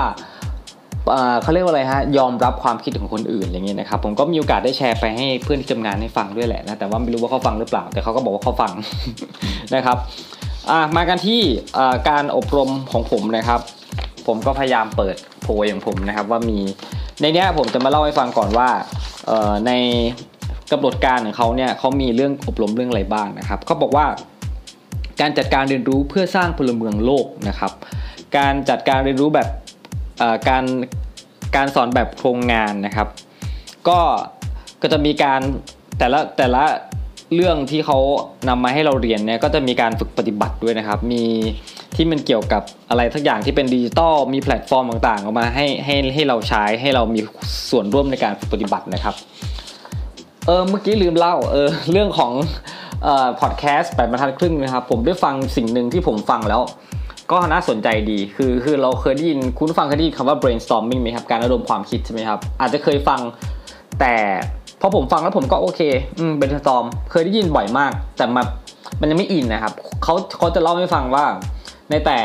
[1.42, 8.72] เขาเรียกว่าอะไรฮะยอมรับความคิดของคนอื่นอย่างเงี้ยนะครับผมก็มีโอกาสได้แชร์ไปให้เพื่อนที่ทำงานให้ฟังด้วยแหละนะแต่ว่าไม่รู้ว่าเขาฟังหรือเปล่า แต่เขาก็บอกว่าเขาฟัง
[9.74, 9.96] นะครับ
[10.96, 11.40] มากันที่
[12.08, 13.60] การอบรมของผมนะครับ
[14.26, 16.58] ผมก็พยายามเปิดโพยของผมนะครับ ว่ามี
[17.20, 18.68] ในนี้ผมจะมาเล่าให้ฟังก่อนว่า
[19.66, 19.72] ใน
[20.72, 24.06] กำหนดการของเขาเนี่ยเขามีเรื่องอบรมเรื่องอะไรบ้างนะครับเขาบอกว่า
[25.20, 27.72] การจัดการเรียนรู้เพื่อสร้างพลเมืองโลกนะครับ
[28.36, 29.48] การจัดการเรียนรู้แบบ
[30.48, 30.64] การ
[31.56, 33.09] การสอนแบบโครงงานนะครับ
[33.88, 33.98] ก็
[34.83, 35.40] ก็จะมีการ
[35.98, 36.64] แต่ละแต่ละ
[37.35, 37.98] เรื่องที่เขา
[38.48, 41.24] นำมาให้เราเรียนเนี่ยก็จะมีการฝึกปฏิบัติด้วยนะครับ มี
[41.96, 47.20] ที่มันเกี่ยวกับอะไรสักอย่างที่เป็นดิจิตอลมีแพลตฟอร์มต่างๆออกมาให้ให้ให้เราใช้ให้เรามี
[47.70, 49.14] ส่วนร่วมในการฝึกปฏิบัตินะครับ
[50.46, 52.33] เออเมื่อกี้ลืมเล่าเออเรื่องของ
[53.02, 56.62] เอ่อพอดแคสต์แปดบรรทัดครึ่งนะครับ ผมได้ฟังสิ่งหนึ่งที่ผมฟังแล้ว
[57.32, 63.20] ก็น่าสนใจดี คือคือเราเคยได้ยินคุณฟังเคยได้ยินคำว่า brainstorming ไหมครับ การระดมความคิดใช่ไหมครับ อาจจะเคยฟัง
[64.00, 64.14] แต่
[64.80, 65.80] พอผมฟังแล้วผมก็โอเค
[66.18, 68.42] อืม brainstorm เคยได้ยินบ่อยมาก แต่มา
[69.00, 71.24] มันยังไม่อินนะครับ เขาเขาจะเล่าให้ฟังว่า
[71.90, 72.18] ในแต่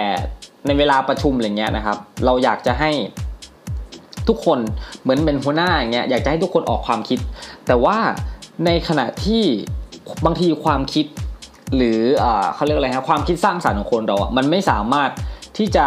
[0.68, 2.92] ในเวลาประชุมอะไรเงี้ยนะครับ เราอยากจะให้
[4.28, 4.60] ทุกคน
[5.02, 7.20] เหมือนเป็นหัวหน้าอย่างเงี้ย อยากจะให้ทุกคนออกความคิด
[7.68, 7.98] แต่ว่า
[8.66, 9.44] ในขณะที่
[10.26, 11.06] บางทีความคิด
[11.76, 12.00] หรือ
[12.56, 15.10] เขาเรียกอะไรครับความคิดสร้างสรรค์ของคนเราอะมันไม่สามารถ
[15.58, 15.86] ที่จะ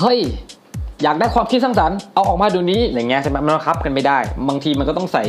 [0.00, 0.18] เฮ้ย
[1.02, 5.24] อยากได้ความคิดสร้างสรรค์เอาออกมาดูนี้อย่างเงี้ยใช่ไหมมันบังคับกันไม่ได้ บางทีมันก็ต้องใส่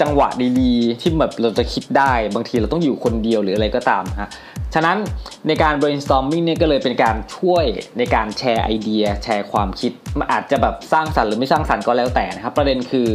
[0.00, 0.28] จังหวะ
[0.60, 4.28] ดีๆ ที่แบบเราจะคิดได้ บางทีเราต้องอยู่คนเดียวหรืออะไรก็ตามฮะ
[4.74, 4.98] ฉะนั้น
[5.46, 7.64] ในการ brainstorming เนี่ยก็เลยเป็นการช่วย
[7.98, 13.08] ในการแชร์ไอเดีย แชร์ความคิดมันอาจจะแบบสร้างสรรค์หรือไม่สร้างสรรค์ก็แล้วแต่นะครับ ประเด็นคือ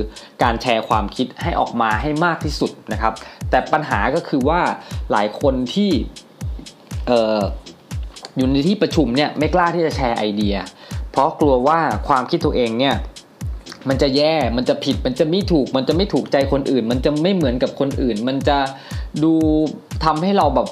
[0.44, 3.14] การแชร์ความคิดให้ออกมาให้มากที่สุดนะครับ
[3.50, 4.62] แต่ปัญหาก็คือว่า
[5.12, 5.92] หลายคนที่
[7.08, 7.40] เอ่อ
[8.38, 10.56] อยู่ในที่ประชุมเนี่ยไม่กล้าที่จะแชร์ไอเดีย
[11.12, 12.96] เพราะกลัวว่าความคิดตัวเองเนี่ย
[13.90, 18.58] มันจะแย่ มันจะผิด มันจะไม่ถูก มันจะไม่ถูกใจคนอื่น มันจะไม่เหมือนกับคนอื่น มันจะ
[19.24, 19.34] ดู
[20.06, 20.68] ทำให้เราแบบ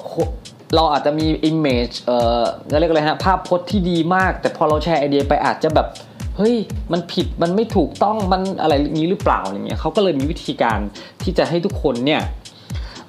[0.74, 2.42] เราอาจจะมี image เอ่อ
[2.78, 5.86] เรียกอะไรฮะภาพพจน์ที่ดีมาก แต่พอเราแชร์ไอเดียไปอาจจะแบบ
[6.36, 6.56] เฮ้ย
[6.92, 10.78] มันผิดมันไม่ถูกต้องมันอะไรนี้หรือเปล่าอย่างเงี้ยเขาก็เลยมีวิธีการ
[11.22, 12.22] ที่จะให้ทุกคนเนี่ย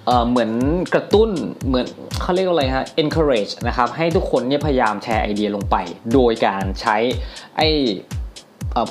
[0.06, 0.52] เเหมือน
[0.94, 1.30] กระตุ้น
[1.68, 1.86] เหมือน
[2.22, 5.76] เขาเรียกอะไรฮะ encourage นะครับให้ทุกคนเนี่ยพยายามแชร์ไอเดียลงไป
[6.14, 6.98] โดยการใช้
[7.58, 7.62] ไอ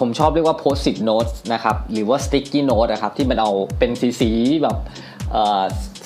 [0.01, 4.77] ผมชอบเรียกว่า post-it notes นะครับหรือว่า sticky note นะครับที่มันเอาเป็นสีๆแบบ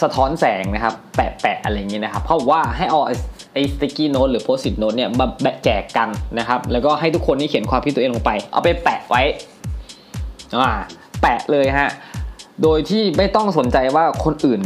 [0.03, 3.01] สะท้อนแสงนะครับ แปะๆอะไรอย่างเงี้ยนะครับ เพราะว่าให้เอา
[3.55, 6.09] ไอ้ sticky note หรือ post-it note เนี่ยมาแบะแจกกัน
[6.39, 9.23] นะครับ แล้วก็ให้ทุกคนนี่เขียนความคิดตัวเองลงไป เอาไปแปะไว้
[10.55, 10.71] อ่า
[11.23, 11.91] แปะเลยฮะ
[12.63, 14.61] โดยที่ไม่ต้องสนใจว่าคนอื่น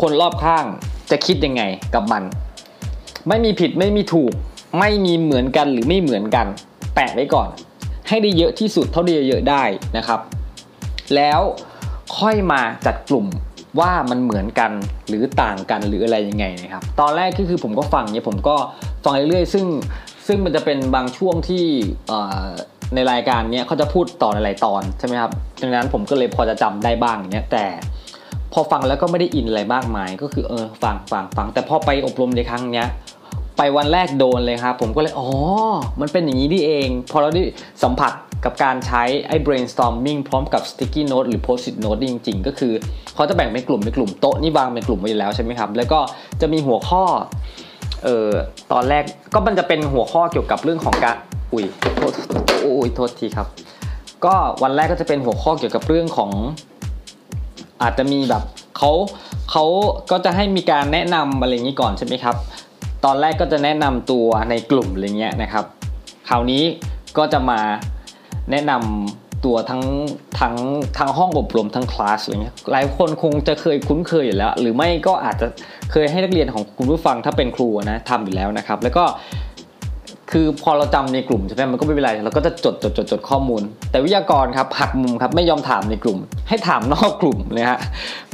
[0.00, 0.64] คนรอบข้าง
[1.10, 1.62] จะคิดยังไง
[1.94, 2.22] กับมัน
[3.28, 4.32] ไม่มีผิดไม่มีถูก
[4.78, 6.46] ไม่มีเหมือนกันหรือไม่เหมือนกัน
[6.94, 7.48] แปะไว้ก่อน
[8.08, 9.62] ให้ได้เยอะที่สุดเท่าที่จะเยอะได้
[9.96, 10.20] นะครับ
[11.14, 11.40] แล้ว
[12.18, 13.26] ค่อยมาจัดกลุ่ม
[13.78, 14.72] ว่ามันเหมือนกัน
[15.08, 18.56] หรือต่างกันหรืออะไรยังไงนะครับ ตอนแรกก็คือผมก็ฟังเนี่ยผมก็
[19.04, 19.64] ฟังเรื่อยๆ ซึ่ง
[20.26, 21.64] ซึ่งมันจะเป็นบางช่วงที่
[22.94, 27.64] ในรายการเนี้ยเขาจะพูดต่อในหลายตอนใช่ไหมครับดังนั้นผมก็เลยพอจะจำได้บ้างเนี้ยแต่
[28.52, 32.88] พอฟังแล้วก็ไม่ได้อินอะไรมากมาย ก็คือเออฟังฟังฟังแต่พอไปอบรมในครั้งเนี้ย
[33.56, 35.28] ไปวันแรกโดนเลยครับผมก็เลยอ๋อ
[36.00, 37.42] มันเป็นอย่างนี้นี่เอง พอเราได้
[37.82, 38.12] สัมผัส
[38.44, 42.72] กับการใช้ไอ้ brainstorming พร้อมกับ sticky note หรือ post-it note จริง ๆ ก็คือ
[43.14, 46.00] เขาจะแบ่งเป็นกลุ่มเป็นกลุ่มโต๊ะนี่วางเป็นกลุ่มไว้แล้วใช่ไหมครับ แล้วก็
[46.40, 47.02] จะมีหัวข้อ
[48.04, 48.30] เอ่อ
[48.72, 51.16] ตอนแรกก็มันจะเป็นหัวข้อเกี่ยวกับเรื่องของการ
[51.52, 51.64] อุ้ย
[51.96, 52.12] โทษ
[52.60, 53.48] โอ้ยโทษทีครับ
[54.24, 56.30] ก็วันแรกก็จะเป็นหัวข้อเกี่ยวกับเรื่องของ
[57.82, 58.42] อาจจะมีแบบ
[58.78, 58.92] เขา
[59.50, 59.64] เขา
[60.10, 62.36] ก็จะให้มีการแนะนำอะไรอย่างนี้ก่อนใช่ไหมครับ
[63.04, 65.64] ตอนแรกก็จะแนะนำตัวในกลุ่มอะไรเงี้ยนะครับ
[66.28, 66.64] คราวนี้
[67.18, 67.60] ก็จะมา
[68.52, 69.82] แนะนำตัวทั้ง
[70.40, 70.54] ทั้ง
[70.98, 75.46] ทั้งห้องอบรมทั้งคลาสอะไรเงี้ยหลายคนคงจะเคยคุ้นเคยอยู่แล้ว หรือไม่ก็อาจจะ
[75.92, 79.04] เคยให้นักเรียนของคุณผู้ฟังถ้าเป็นครูนะทำอยู่แล้วนะครับ แล้วก็
[80.30, 87.80] คือพอเราจำในกลุ่มใช่ไหมมันก็ไม่เป็นไรเราก็จะจดจดจดจดข้อมูล แต่วิทยากรครับหักมุมครับไม่ยอมถามในกลุ่ม ให้ถามนอกกลุ่มเลยฮะ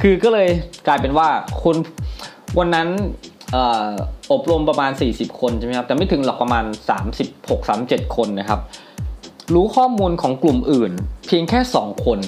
[0.02, 0.48] คือก็เลย
[0.86, 1.28] กลายเป็นว่า
[1.62, 1.76] คน
[2.58, 2.88] วันนั้น
[4.32, 6.64] อบรมประมาณ 40 คนใช่ไหมครับแต่ไม่ถึงหรอกประมาณ
[7.18, 8.60] 36 37 คนนะครับ
[9.54, 10.92] รู้ข้อมูลของกลุ่มอื่น
[11.26, 12.18] เพียงแค่สองคน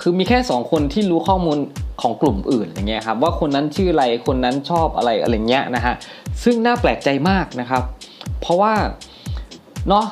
[0.00, 1.58] คือมีแค่สองคนที่รู้ข้อมูล
[2.02, 5.94] ของกลุ่มอื่นอย่างเงี้ยครับว่าคนนั้นชื่ออะไรคนนั้นชอบอะไรอะไรเงี้ยนะฮะ
[6.44, 7.82] ซึ่งน่าแปลกใจมากนะครับ
[8.40, 8.74] เพราะว่า
[9.88, 10.06] เนาะ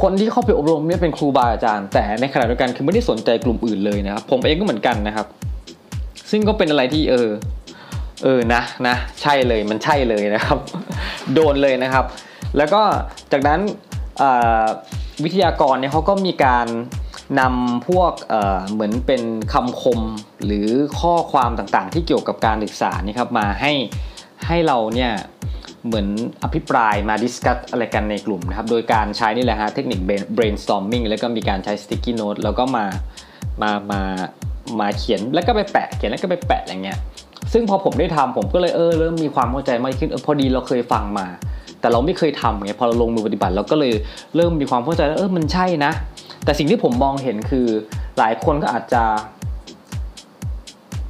[0.00, 5.26] คนที่เข้าไปอบรมเนี่ยเป็นครูบาอาจารย์ แต่ในขณะเดียวกันคือไม่ได้สนใจกลุ่มอื่นเลยนะครับ ผมเองก็เหมือนกันนะครับ
[6.30, 7.28] ซึ่งก็เป็นอะไรที่เออ
[8.24, 10.58] เออนะนะใช่เลยมันใช่เลยนะครับ
[11.34, 12.04] โดนเลยนะครับ
[12.56, 12.82] แล้วก็
[13.32, 13.60] จากนั้น
[15.24, 16.66] วิทยากรเนี่ยเขาก็มีการ
[17.40, 20.00] นำพวกเเหมือนเป็นคำคม
[20.44, 20.68] หรือ
[21.00, 23.72] ข้อความต่างๆ ที่เกี่ยวกับการศึกษานี่ครับมาให้
[24.46, 25.12] ให้เราเนี่ย
[25.86, 26.08] เหมือน
[26.42, 30.00] อภิปรายมาดิสคัตอะไรกันในกลุ่มนะครับ โดยการใช้นี่แหละฮะเทคนิค
[30.36, 32.86] brainstorming แล้วก็มีการใช้ sticky note แล้วก็มา
[33.62, 34.00] มามา
[34.80, 36.98] มาเขียนแล้วก็ไปแปะเขียนแล้วก็ไปแปะอย่างเงี้ย
[37.52, 41.26] ซึ่งพอผมได้ทำผมก็เลยเออเริ่มมีความเข้าใจมากขึ้นออพอดีเราเคยฟังมา
[41.80, 43.92] แต่เราไม่เคยทำไงพอเราลงมือปฏิบัติเราก็เลย
[44.36, 45.92] เริ่มมีความเข้าใจแล้วเออมันใช่นะ
[46.44, 47.66] แต่สิ่งที่ผมมองเห็นคือ
[48.18, 49.02] หลายคนก็อาจจะ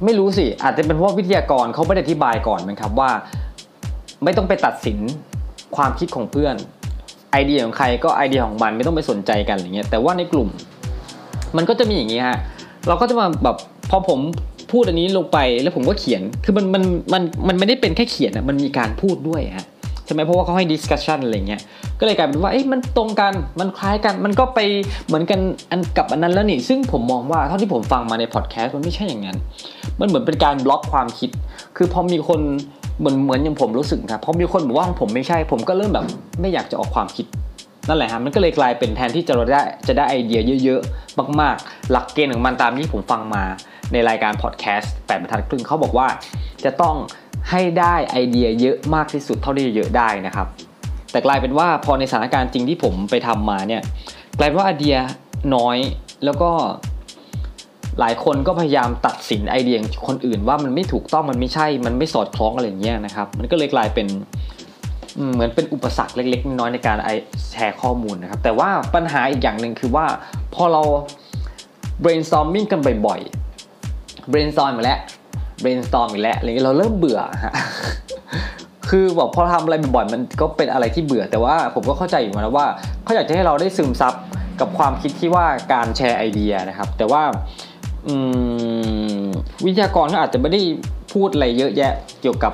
[0.03, 3.09] ไม่รู้สิอาจจะเป็นเพราะวิทยากรเขาไม่ได้อธิบายก่อนนะครับว่า
[4.23, 4.97] ไม่ต้องไปตัดสิน
[5.75, 6.55] ความคิดของเพื่อน
[7.31, 10.49] ไอเดียของใครก็ไอเดียของมันไม่ต้องไปสนใจกันอย่างเงี้ยแต่ว่าในกลุ่ม
[11.57, 12.37] มันก็จะมีอย่างนี้ฮะ
[12.87, 13.57] เราก็จะมาแบบ
[13.89, 14.19] พอผม
[14.71, 19.65] พูดอันนี้ลงไปแล้วผมก็เขียนคือมันมันมันมันไม่ได้เป็นแค่เขียนอะมันมีการพูดด้วยฮะ
[20.11, 21.61] ใช่ไหมเพราะว่าเขาให้ discussion อะไรเงี้ย
[21.99, 24.59] ก็เลยกลายเป็นว่าเอ๊ะมันตรงกันมันคล้ายกันมันก็ไป
[25.07, 25.39] เหมือนกัน
[25.71, 29.37] อันกับอันนั้นแล้วนี่ ซึ่งผมมองว่าเท่าที่ผมฟังมาในพอดแคสต์มันไม่ใช่อย่างนั้น
[29.99, 31.29] มันเหมือนเป็นการบล็อกความคิด
[31.77, 32.41] คือพอมีคน
[32.99, 36.05] เหมือนเหมือนอย่างผมรู้สึกครับพอมีคนบอกว่าผมไม่ใช่ ผมก็เริ่มแบบ
[36.41, 37.25] ไม่อยากจะออกความคิด
[37.87, 43.43] นั่นแหละฮะมันก็เลยกลายเป็นแทนที่จะได้จะได้ไอเดียเยอะๆ มากๆ หลักเกณฑ์ของมันตามที่ผมฟังมา
[43.91, 46.07] ในรายการพอดแคสต์แปดบรรทัดครึ่งเขาบอกว่า
[46.65, 46.95] จะต้อง
[47.49, 50.47] ให้ได้ไอเดียเยอะมากที่สุดเท่าที่จะเยอะได้นะครับ
[51.11, 53.81] แต่กลายเป็นว่าพอในสถานการณ์จริงที่ผมไปทำมาเนี่ย
[54.37, 54.97] กลายเป็นว่าไอเดีย
[55.55, 55.77] น้อย
[56.25, 56.51] แล้วก็
[57.99, 59.77] หลายคนก็พยายามตัดสินไอเดีย
[60.07, 64.07] คนอื่นว่ามันไม่ถูกต้องมันไม่ใช่ มันไม่สอดคล้องอะไรอย่างเงี้ยนะครับ มันก็เลยกลายเป็น
[65.33, 67.09] เหมือนเป็นอุปสรรคเล็ก ๆ น้อยในการไอ
[67.51, 70.05] แชร์ข้อมูลนะครับ แต่ว่าปัญหาอีกอย่างหนึ่งคือว่า
[70.53, 70.83] พอเรา
[72.03, 74.99] brainstorming กันบ่อยๆ brainstorm มาแล้ว
[75.63, 77.53] brainstorm อีกแล้วอะไรเงี้ยเราเริ่มเบื่อฮะ
[78.89, 82.67] คือบอกพอทำอะไรบ่อยๆมันก็เป็นอะไรที่เบื่อแต่ว่าผมก็เข้าใจอยู่นะว่า
[83.03, 84.13] เขาอยากจะให้เราได้ซึมซับ
[84.59, 87.23] กับความคิดที่ว่าการแชร์ไอเดียนะครับ แต่ว่า
[89.65, 90.61] วิทยากรก็อาจจะไม่ได้
[91.13, 92.53] พูดอะไรเยอะแยะเกี่ยวกับ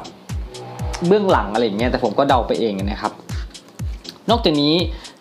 [1.08, 3.14] เบื้องหลังอะไรอย่างเงี้ยแต่ผมก็เดาไปเองนะครับ
[4.30, 4.76] นอกจากนี้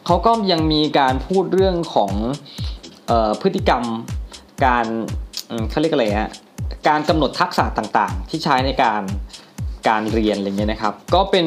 [0.07, 2.13] เขาก็ยังมีการพูดเรื่องของ
[3.11, 3.83] ออพฤติกรรม
[4.65, 4.87] การ
[5.71, 6.31] เขาเรียกอะไรฮะ
[6.89, 9.03] การกำหนดทักษะต่างๆ ที่ใช้ในการ
[9.89, 11.47] การเรียนอะไรเงี้ยนะครับ ก็เป็น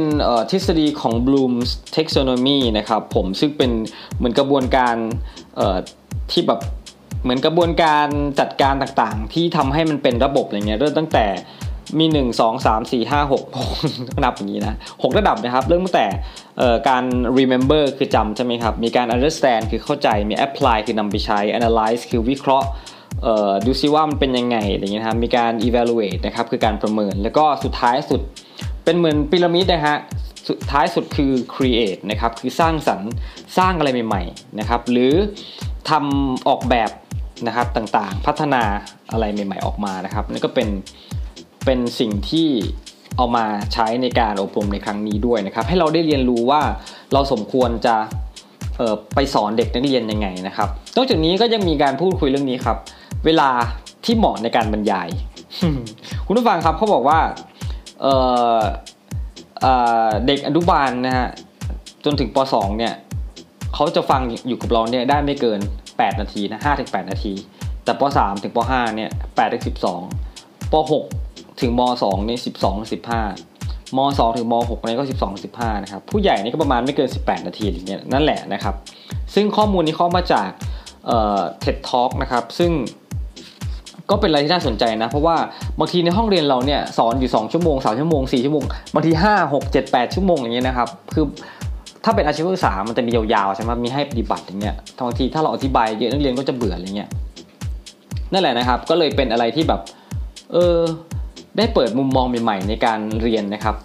[0.51, 3.71] ทฤษฎีของ Bloom's taxonomy นะครับผมซึ่งเป็น
[4.17, 4.95] เหมือนกระบวนการ
[6.31, 6.59] ที่แบบ
[7.23, 8.07] เหมือนกระบวนการ
[8.39, 11.25] จัดการต่างๆ ที่ทำให้มันเป็นระบบอะไรเงี้ยเริ่มตั้งแต่
[11.99, 16.07] มี 1 2 3 4 5 6นับอย่างนี้นะ 6 ระดับนะครับ เริ่มตั้งแต่
[16.89, 17.03] การ
[17.37, 22.67] remember คือจำใช่ไหมครับ มีการ understand คือเข้าใจมี apply คือนำไปใช้ analyze คือวิเคราะห์
[23.65, 28.21] ดูซิว่ามันเป็นยังไงอะไรเงี้ยครับมีการ evaluate นะครับคือการประเมิน แล้วก็สุดท้ายสุด
[28.83, 29.97] เป็นเหมือนพีระมิดนะฮะ
[30.49, 33.11] สุดท้ายสุดคือ create นะครับคือสร้างสรรค์
[33.57, 35.13] สร้างอะไรใหม่ๆนะครับหรือ
[35.89, 36.91] ทำออกแบบ
[37.47, 38.63] นะครับต่างๆ พัฒนา
[39.11, 40.69] อะไรใหม่ ๆ ออกมานะครับนั่นก็เป็น
[41.65, 42.49] เป็นสิ่งที่
[43.17, 46.61] เอามาใช้ในการอบรมในครั้งนี้ด้วยนะครับ ให้เราได้เรียนรู้ว่า
[47.13, 47.95] เราสมควรจะ
[49.15, 52.77] ไปสอนเด็กนักเรียนยังไงนะครับนอกจากนี้ก็ยังมีการพูดคุยเรื่องนี้ครับ
[53.25, 53.49] เวลา
[54.05, 55.09] ที่เหมาะในการบรรยาย
[56.25, 57.19] คุณผู้ฟังครับเขาบอกว่า
[58.01, 61.29] เเด็กอนุบาลนะฮะ
[62.05, 62.93] จนถึงป .2 เนี่ย
[63.73, 67.33] เขาจะฟังอยู่กับเราเนี่ยได้ไม่เกิน 8 นาทีนะ5ถึง8นาที
[67.83, 69.63] แต่ป .3 ถึงป .5 เนี่ย8ถึง
[70.17, 70.73] 12ป
[71.13, 73.03] .6 ถึงม .2 เนี่ย12
[73.33, 78.75] 15ม .2 ถึงม .6 นี่ก็ 12 15 นะครับ ผู้ใหญ่นี่ก็ประมาณไม่เกิน 18 นาทีอย่างเงี้ยนั่นแหละนะครับ
[79.33, 80.49] ซึ่งข้อมูลนี้เข้ามาจาก
[81.07, 82.71] เอ่อ TED Talk นะครับ ซึ่ง
[84.09, 85.35] ก็เป็นอะไรที่น่าสนใจนะ เพราะว่า
[85.79, 91.25] บางทีในห้องเรียนเราเนี่ยสอนอยู่ 2 ชั่วโมง 3 ชั่วโมง 4 ชั่วโมงบางที 5 6 7 8 ชั่วโมงอย่างเงี้ยนะครับคือ
[92.03, 94.75] ถ้าเป็นอาชีวศึกษามันจะมียาวๆใช่ไหมมีให้ปฏิบัติอย่างเงี้ย
[95.07, 97.09] บางทีถ้าเราอธิบายเยอะนักเรียนก็จะเบื่ออะไรเงี้ย
[98.31, 99.81] นั่นแหละนะครับ ก็เลยเป็นอะไรที่แบบ
[100.53, 100.77] เออ
[101.57, 103.75] ได้เปิดมุมมองใหม่ๆในการเรียนนะครับ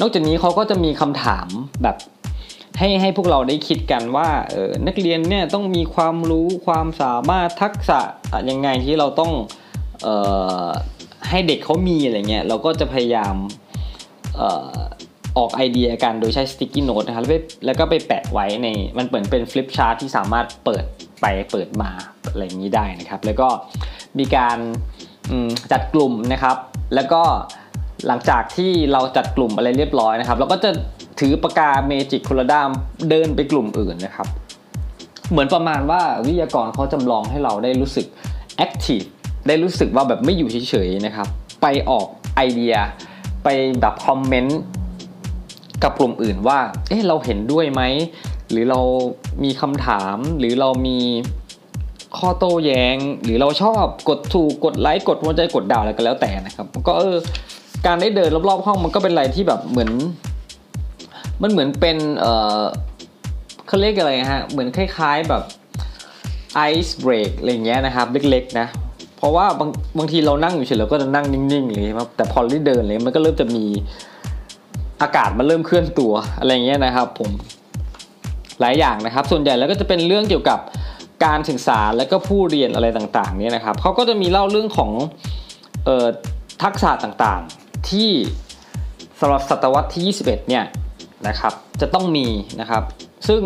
[0.00, 1.48] นอกจากนี้เขาก็จะมีคำถาม
[1.82, 1.96] แบบ
[2.78, 8.00] ให้ให้พวกเราได้คิดกันว่าเออนักเรียนเนี่ยต้องมีความรู้ความสามารถทักษะ
[8.50, 9.32] ยังไงที่เราต้อง
[11.28, 13.34] ให้เด็กเขามีอะไรเงี้ยเราก็จะพยายาม
[15.38, 17.24] ออกไอเดียกันโดยใช้สติ๊กกี้โน้ตนะครับ
[17.66, 20.84] แล้วก็ไปแปะไว้ในมันเปิดเป็น flip chart ที่สามารถเปิด
[21.20, 21.90] ไปเปิดมา
[22.30, 23.48] อะไรอย่างนี้ได้นะครับ แล้วก็
[24.18, 24.58] มีการ
[25.72, 26.56] จัดกลุ่มนะครับ
[26.94, 27.22] แล้วก็
[28.06, 30.70] หลังจากที่เราจัดกลุ่มอะไรเรียบร้อยนะครับ เราก็จะ
[31.20, 32.70] ถือปากกาเมจิกคนละด้าม
[33.10, 34.28] เดินไปกลุ่มอื่นนะครับ
[35.30, 38.06] เหมือนประมาณว่าวิทยากรเขาจำลองให้เราได้รู้สึก
[38.56, 39.02] active
[39.46, 41.28] ได้รู้สึกว่าแบบไม่อยู่เฉยๆนะครับ
[41.62, 42.74] ไปออกไอเดีย
[43.44, 43.48] ไป
[43.80, 44.60] แบบคอมเมนต์
[45.82, 47.82] กับกลุ่มอื่นว่า เอ๊ะเราเห็นด้วยไหม
[48.50, 48.80] หรือเรา
[49.44, 50.98] มีคำถาม หรือเรามี
[52.18, 57.16] ข้อโต้แย้ง หรือเราชอบกดถูกกดไลค์กดหัวใจกดดาวอะไรก็แล้วแต่นะครับ ก็เออ
[57.86, 59.90] การได้เดินรอบๆห้องมันก็เป็นอะไรที่แบบเหมือน
[61.42, 62.26] มันเหมือนเป็นเอ
[62.60, 62.62] อ
[63.66, 65.42] เขาเรียกอะไรฮะเหมือนคล้าย ๆแบบ
[66.54, 68.66] ไอซ์เบรกอะไรเงี้ยนะครับ เล็กๆนะ
[69.22, 73.64] เพราะว่าบางบางทีเรานั่งอยู่เฉยเราก็จะนั่งนิ่งๆเลยครับแต่พอได้เดินเลยมันก็เริ่มจะมี
[75.02, 77.30] อากาศมันเริ่มเคลื่อนตัวอะไรเงี้ยนะครับ ผม
[78.60, 80.58] หลายอย่างนะครับ ส่วนใหญ่แล้วก็จะเป็นเรื่องเกี่ยวกับ
[81.24, 84.90] การศึกษาและก็ผู้เรียนอะไรต่างๆเนี่ยนะครับเขาก็จะมีเล่าเรื่องของ
[85.88, 86.06] ออ
[86.62, 88.10] ทักษะต่างๆที่
[89.20, 90.64] สำหรับศตวรรษที่ 21 เนี่ย
[91.28, 92.26] นะครับ จะต้องมี
[92.60, 92.82] นะครับ
[93.28, 93.42] ซึ่ง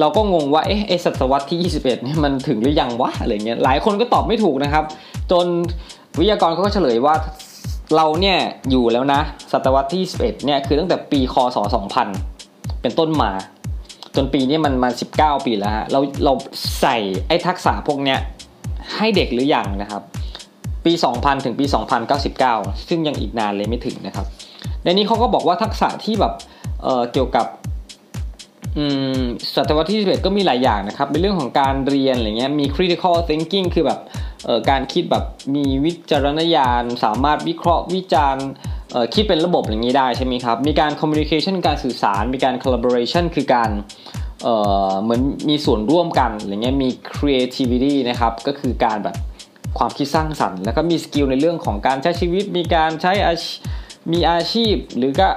[0.00, 4.84] เราก็งงว่าเอ๊ะไอศตวรรษที่ 21เนี่ยมันถึงหรือยังวะอะไรเงี้ยหลายคนก็ตอบไม่ถูกนะครับ
[5.30, 5.46] จน
[6.18, 7.14] วิทยากรเขาก็เฉลยว่า
[7.96, 8.38] เราเนี่ย
[8.70, 9.20] อยู่แล้วนะ
[9.52, 11.58] ศตวรรษที่ 21เนี่ยคือตั้งแต่ปีคศ
[12.18, 13.30] 2000 เป็นต้นมา
[14.16, 14.88] จนปีนี้มันมา
[15.38, 16.32] 19 ปีแล้วฮะเราเรา
[16.80, 16.96] ใส่
[17.28, 18.18] ไอ้ทักษะพวกเนี้ย
[18.96, 20.02] ให้เด็กหรืออยังนะครับ
[20.84, 21.64] ปี 2000 ถึงปี
[22.26, 24.26] 2099 ซึ่งยังอีกนานเลยไม่ถึงนะครับ
[24.84, 26.32] ในนี้เขาก็บอกว่าทักษะที่แบบ
[26.82, 27.46] เเกี่ยวกับ
[29.54, 34.00] ศตวรรษที่11ก็มีหลายอย่างนะครับ เป็นเรื่องของการเรียนอะไรเงี้ย มี critical thinking คือแบบ
[34.70, 38.46] การคิดแบบมีวิจารณญาณ สามารถวิเคราะห์วิจารณ์
[39.14, 43.70] คิดเป็นระบบอย่างนี้ได้ใช่ไหมครับ มีการ communication การสื่อสาร มีการ collaboration คือการ
[44.42, 49.16] เเหมือนมีส่วนร่วมกันอะไรเงี้ย มี creativity นะครับ ก็คือการแบบ
[49.78, 53.12] ความคิดสร้างสรรค์ แล้วก็มีสกิลในเรื่องของการใช้ชีวิต มีการใช้
[54.12, 55.28] มีอาชีพหรือก็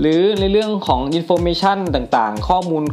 [0.00, 2.84] หรือในเรื่องของ information ต่างๆ ข้อมูล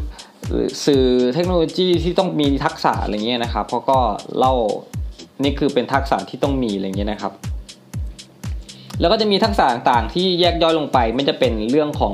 [0.86, 4.00] สื่อเทคโนโลยีที่ต้องมีทักษะอะไรเงี้ยนะครับเขาก็
[4.38, 4.54] เล่า
[5.44, 7.34] นี่คือเป็นทักษะที่ต้องมีอะไรเงี้ยนะครับ
[9.00, 12.14] แล้วก็จะมีทักษะต่างๆ ที่แยกย่อยลงไปไม่จะเป็นเรื่องของ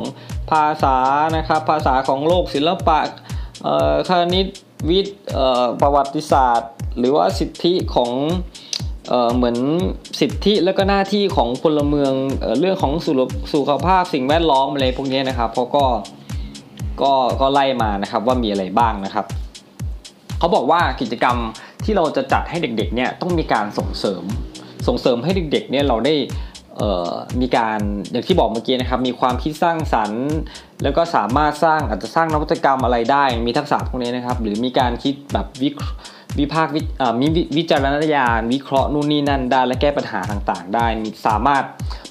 [0.52, 0.96] ภาษา
[1.38, 3.00] นะครับ ภาษาของโลกศิลปะ
[4.10, 4.48] คณิต
[4.90, 5.20] วิทย์
[5.82, 8.12] ประวัติศาสตร์ หรือว่าสิทธิของ
[9.36, 9.58] เหมือน
[10.20, 12.14] สิทธิและก็หน้าที่ของพลเมือง
[12.60, 12.94] เรื่องของ
[13.54, 15.84] สุขภาพสิ่งแวดล้อมอะไรพวกนี้นะครับเขาก็
[17.02, 19.26] ก็ก็ไล่มานะครับว่ามีอะไรบ้างนะครับ
[20.40, 21.38] เขาบอกว่ากิจกรรม
[21.84, 24.24] ที่เราจะจัดให้เด็กๆเนี่ยต้องมีการส่งเสริม
[24.88, 26.16] ส่งเสริมให้เด็กๆเนี่ยเราได้
[27.42, 27.80] มีการ
[28.12, 30.26] อย่างที่บอกเมื่อกี้นะครับ มีความคิดสร้างสรรค์
[30.84, 35.98] แล้วก็สามารถสร้างอาจจะสร้างนวัตกรรมอะไรได้ มีทักษะพวกนี้นะครับ หรือมีการคิดแบบวิเคราะห์
[36.40, 36.74] วิพากษ์
[37.22, 41.64] มีวิจารณญาณวิเคราะห์นู่นนี่นั่นได้และแก้ปัญหาต่างๆ ได้มีสามารถ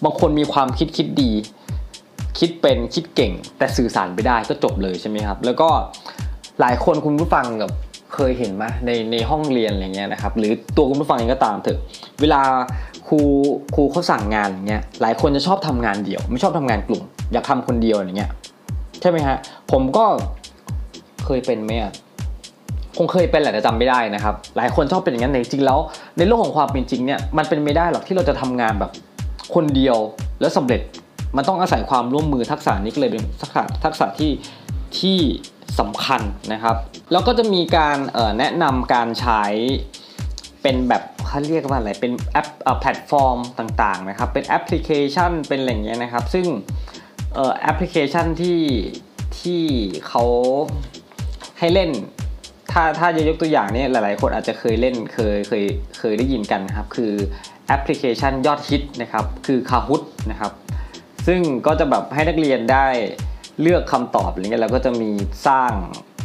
[0.04, 1.32] บางคนมีความคิดคิดดี
[2.38, 5.68] คิดเป็นคิดเก่ง แต่สื่อสารไปได้ก็จบเลยใช่ไหมครับ แล้วก็
[6.60, 7.70] หลายคนคุณผู้ฟังกับ
[8.14, 11.78] เคยเห็นไหมในในห้องเรียนอะไรเงี้ยนะครับหรือตัวคุณผู้ฟังเองก็ตามเถอะ
[12.20, 12.40] เวลา
[13.08, 13.20] ครู
[13.74, 17.02] ครูเขาสั่งงานอย่างเงี้ยหลายคนจะชอบทำงานเดี่ยว ไม่ชอบทำงานกลุ่ม
[17.32, 18.30] อยากทำคนเดียวอย่างเงี้ย
[19.00, 19.36] ใช่ไหมฮะ
[19.70, 20.04] ผมก็
[21.24, 21.92] เคยเป็นไหมอะ
[22.98, 25.78] คงเคยเป็นแหละแต่จำไม่ได้นะครับ หลายคนชอบเป็นอย่างนั้นในจริงแล้ว
[26.18, 28.90] ในโลกของความเป็นจริงเนี่ยมันเป็นไม่ได้หรอกที่เราจะทำงานแบบ
[29.54, 29.96] คนเดียว
[30.40, 30.80] แล้วสำเร็จ
[31.36, 34.30] มันต้องอาศัยความร่วมมือทักษะนี้ก็เลยเป็นทักษะทักษะที่
[34.98, 35.18] ที่
[35.78, 36.76] สำคัญนะครับ
[37.12, 37.98] แล้วก็จะมีการ
[38.38, 39.42] แนะนำการใช้
[40.62, 42.48] เป็นแบบเขาเรียกว่าอะไรเป็นแอป
[42.80, 46.46] แพลตฟอร์มต่างๆนะครับ เป็นแอปพลิเคชันเป็นอะไรเงี้ยนะครับ ซึ่ง
[47.62, 48.60] แอปพลิเคชันที่
[49.40, 49.62] ที่
[50.08, 50.24] เขา
[51.58, 51.90] ให้เล่น
[52.72, 55.64] ถ้าถ้าจะยกตัวอย่างเนี่ยหลาย ๆ คนอาจจะเคยเล่นเคยเคย
[55.98, 57.12] เคยได้ยินกันครับคือ
[57.66, 60.52] แอปพลิเคชันยอดฮิตนะครับคือ Kahoot นะครับ
[61.26, 62.86] ซึ่งก็จะแบบให้นักเรียนได้
[63.60, 65.10] เลือกคำตอบอะไรเงี้ยแล้วก็จะมี
[65.46, 65.72] สร้าง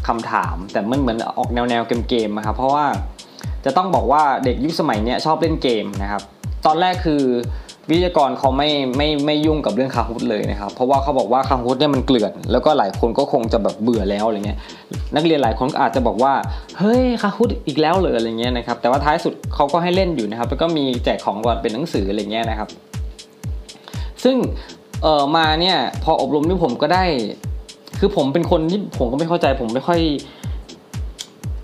[0.08, 2.86] คำถาม แต่มันเหมือนออกแนวแนวเกมๆนะครับเพราะว่า
[3.66, 6.24] จะต้องบอกว่าเด็กยุคสมัยนี้ชอบเล่นเกมนะครับ
[6.66, 7.24] ตอนแรกคือ
[7.92, 14.58] วิทยากรเขาไม่ไม่ไม่ยุ่งกับเรื่องคาฮุตเลยนะครับ เพราะว่าเขาบอกว่าคาฮุตเนี่ยมันเกลื่อน แล้วก็หลายคนก็คงจะแบบเบื่อแล้วอะไรเงี้ย
[15.16, 16.34] นักเรียนหลายคนอาจจะบอกว่า
[16.80, 22.70] เฮ้ย Kahoot อีกแล้วเลยอะไรเงี้ยนะครับ แต่ว่าท้ายสุดเขาก็ให้เล่นอยู่นะครับ แล้วก็มีแจกของก่อนเป็นหนังสืออะไรเงี้ยนะครับ
[24.24, 24.36] ซึ่ง
[25.04, 27.04] เออมาเนี่ยพออบรมนี่ผมก็ได้
[28.00, 30.00] คือผมเป็นคนที่ผมก็ไม่เข้าใจผมไม่ค่อย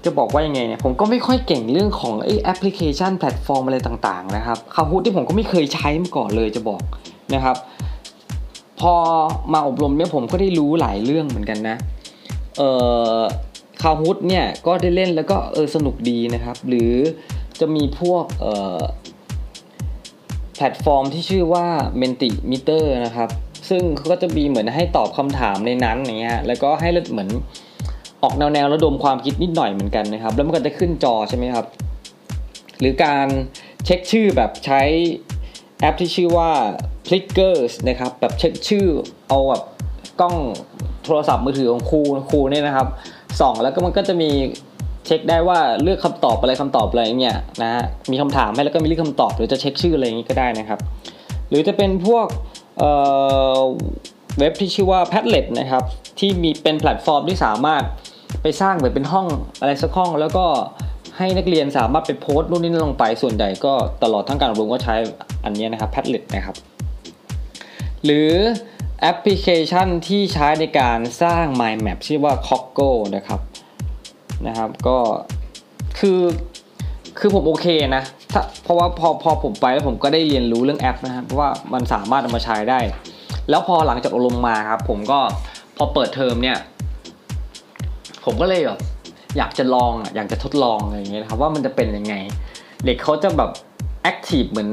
[0.08, 6.84] จะบอกว่ายังไงเนี่ยผมก็ไม่ค่อยเก่งเรื่องของไอแอปพลิเคชันแพลตฟอร์มอะไรต่างๆนะครับ Kahoot ที่ผมก็ไม่เคยใช้มาก่อนเลยจะบอก
[7.34, 7.56] นะครับ
[8.80, 8.94] พอ
[9.54, 11.78] มาอบรมเนี่ยผมก็ได้รู้หลายเรื่องเหมือนกันนะ
[12.58, 12.70] เอ่
[13.18, 13.20] อ
[13.82, 16.94] คาฮูดเนี่ยก็ได้เล่นแล้วก็เออสนุกดีนะครับ หรือ
[17.60, 18.82] จะมีพวกเอ่อ
[20.56, 21.66] แพลตฟอร์มที่ชื่อว่า
[22.02, 23.30] Mentimeter นะครับ
[23.70, 27.30] ซึ่งก็จะมีเหมือนให้ตอบคำถามในนั้นอย่างเงี้ยแล้วก็ให้เหมือน
[28.28, 31.66] ออกแนวแนวระดมความคิดนิดหน่อยเหมือนกันนะครับ แล้วมันก็จะขึ้นจอใช่ไหมครับ
[32.80, 33.28] หรือการ
[33.86, 34.82] เช็คชื่อแบบใช้
[35.80, 36.50] แอปที่ชื่อว่า
[37.08, 38.86] p l i c k e r s นะครับ แบบเช็คชื่อ
[39.28, 39.64] เอาแบบ
[40.22, 40.36] กล้อง
[41.06, 42.88] โทรศัพท์มือถือของครูครูเนี่ยนะครับ
[43.40, 44.30] ส่องแล้วก็มันก็จะมี
[45.06, 50.80] เช็คได้ว่าเลือกคำตอบอะไรคำตอบอะไรเนี่ยนะฮะมีคำถามให้แล้วก็มีเลือกคำตอบหรือจะเช็คชื่ออะไรอย่างนี้ก็ได้นะครับ
[51.50, 52.28] หรือจะเป็นพวก
[52.80, 55.84] เว็บที่ชื่อว่า Padlet นะครับ
[56.20, 57.84] ที่มีเป็นแพลตฟอร์มที่สามารถ
[58.42, 59.28] ไปสร้างแบบเป็นห้อง
[59.60, 60.46] อะไรสักห้อง แล้วก็
[61.18, 64.96] ให้นักเรียนสามารถไปโพสต์นู่นนี่ลงไปส่วนใหญ่ก็ตลอดทั้งการอบรมก็ใช้
[65.44, 66.56] อันนี้นะครับ Padlet นะครับ
[68.04, 68.32] หรือ
[69.02, 73.42] แอปพลิเคชันที่ใช้ในการสร้าง Mind Map ชื่อว่า c o c k o นะครับ
[74.48, 74.98] นะครับก็
[76.00, 76.22] คือ
[77.20, 82.80] คือผมโอเคนะถ้าเพราะว่าพอพอผมไปแล้วผมก็ได้เรียนรู้เรื่องแอปนะครับว่ามันสามารถเอามาใช้ได้
[83.50, 85.20] แล้วพอหลังจากอบรมมาครับ ผมก็
[85.78, 86.58] พอเปิดเทอมเนี่ย
[88.28, 88.80] ผมก็เลยแบบ
[89.38, 92.14] อยากจะลองอะอยากจะทดลองอะไรอย่างเงี้ยครับว่ามันจะเป็นยังไง
[92.86, 93.52] เด็กเขาจะแบบ
[94.04, 94.70] active เหมือน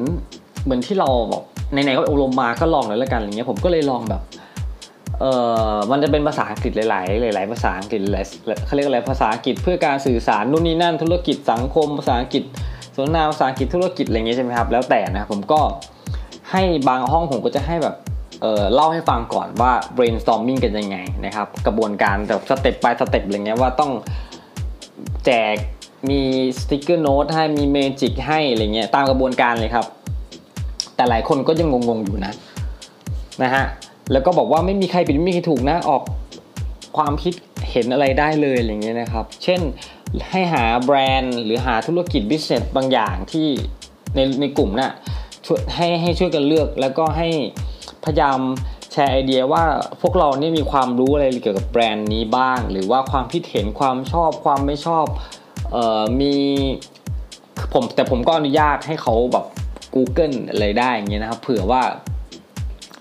[0.65, 1.43] เหมือนที่เราบอก
[1.75, 4.23] ในไหนก็อบรมมาก็ลองเลยแล้วกันอย่างเงี้ยผมก็เลยลองแบบ
[5.21, 5.25] เอ
[5.73, 8.27] อมันจะเป็นภาษาอังกฤษหลาย ๆ หลาย ๆ ภาษาอังกฤษหลาย
[8.67, 12.43] เขาเรียกอะไรภาษาอังกฤษเพื่อการสื่อสารนู่นนี่นั่น ธุรกิจสังคมภาษาอังกฤษ
[12.97, 15.61] สนทนาภาษาอังกฤษธุรกิจอะไรเงี้ยใช่ไหมครับแล้วแต่นะผมก็
[16.51, 17.95] ให้บางห้องผมก็จะให้แบบ
[18.41, 23.93] เล่าให้ฟังก่อนว่า brainstorming กันยังไงนะครับ กระบวนการแบบ step by step อะไรเงี้ยว่าต้อง
[25.27, 25.57] แจก
[26.11, 26.21] มี
[26.59, 29.87] sticky note ให้มีเมจิกให้อะไรเงี้ยตามกระบวนการเลยครับ
[30.97, 32.33] แต่หลายคนก็ยังงงๆอยู่นะ
[33.43, 33.65] นะฮะ
[34.13, 36.03] แล้วก็บอกว่าไม่มีใครผิดไม่มีใครถูกนะออก
[36.97, 37.35] ความคิด
[37.71, 39.61] เห็นอะไรได้เลยอะไรเงี้ยนะครับ เช่น
[40.31, 43.49] ให้หาแบรนด์ หรือหาธุรกิจ business บางอย่างที่
[44.15, 44.91] ในในกลุ่มนะ่ะ
[45.75, 47.29] ให้ให้ช่วยกันเลือกแล้วก็ให้
[48.05, 48.39] พยายาม
[48.93, 49.63] แชร์ไอเดียว่า
[50.01, 55.07] พวกเราเนี่ยมีความรู้อะไรเกี่ยวกับแบรนด์นี้บ้าง หรือว่าความคิดเห็นความชอบความไม่ชอบ
[55.73, 56.35] เอ่อมี
[57.73, 59.45] ผมแต่ผมก็อนุญาตให้เขาแบบ
[59.95, 61.83] Google อะไรได้อย่างเงี้ยนะครับเผื่อว่า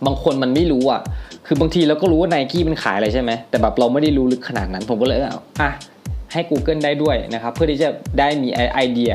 [0.06, 1.02] บางคนมันไม่รู้อะ
[1.46, 5.72] คือบางทีเราก็รู้ว่าไนกี้มันขายอะไรใช่ไหมแต่แบบเราไม่ได้รู้ลึกขนาดนั้น ผมก็เลยอะ
[6.32, 7.90] ให้ Google ได้ด้วยนะครับ เพื่อที่จะ
[8.20, 9.14] ได้มีไอเดีย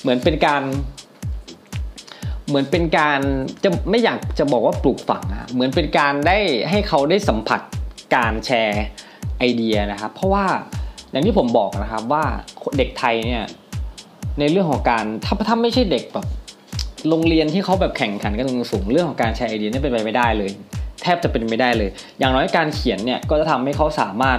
[0.00, 0.62] เหมือนเป็นการ
[2.50, 3.20] เหมือนเป็นการ
[3.64, 6.38] จะไม่อยากจะบอกว่าปลูกฝังอะเหมือนเป็นการได้
[6.70, 7.60] ให้เขาได้สัมผัส
[8.14, 8.84] การแชร์
[9.38, 10.44] ไอเดียนะครับ เพราะว่า
[11.10, 12.24] อย่างที่ผมบอกนะครับว่า
[12.78, 13.44] เด็กไทยเนี่ย
[14.38, 16.26] ในเรื่องของการถ้าถ้าไม่ใช่เด็กแบบ
[17.08, 20.50] โรงเรียนที่เขาแบบแข่งขันกันสูงเรื่องของการใช้ไอเดียนี่เป็นไปไม่ได้เลย
[21.02, 24.38] แทบจะเป็นไม่ได้เลย อย่างน้อยการเขียนเนี่ยก็จะทำให้เขาสามารถ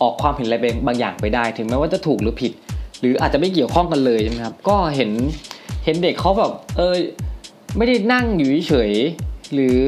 [0.00, 2.52] ออกความเห็นอะไรบางอย่างไปได้ ถึงแม้ว่าจะถูกหรือผิด
[3.00, 5.10] หรืออาจจะไม่เกี่ยวข้องกันเลยใช่ไหมครับก็เห็น
[5.84, 6.94] เห็นเด็กเขาแบบเออ
[7.76, 8.92] ไม่ได้นั่งอยู่เฉย
[9.54, 9.82] หรือ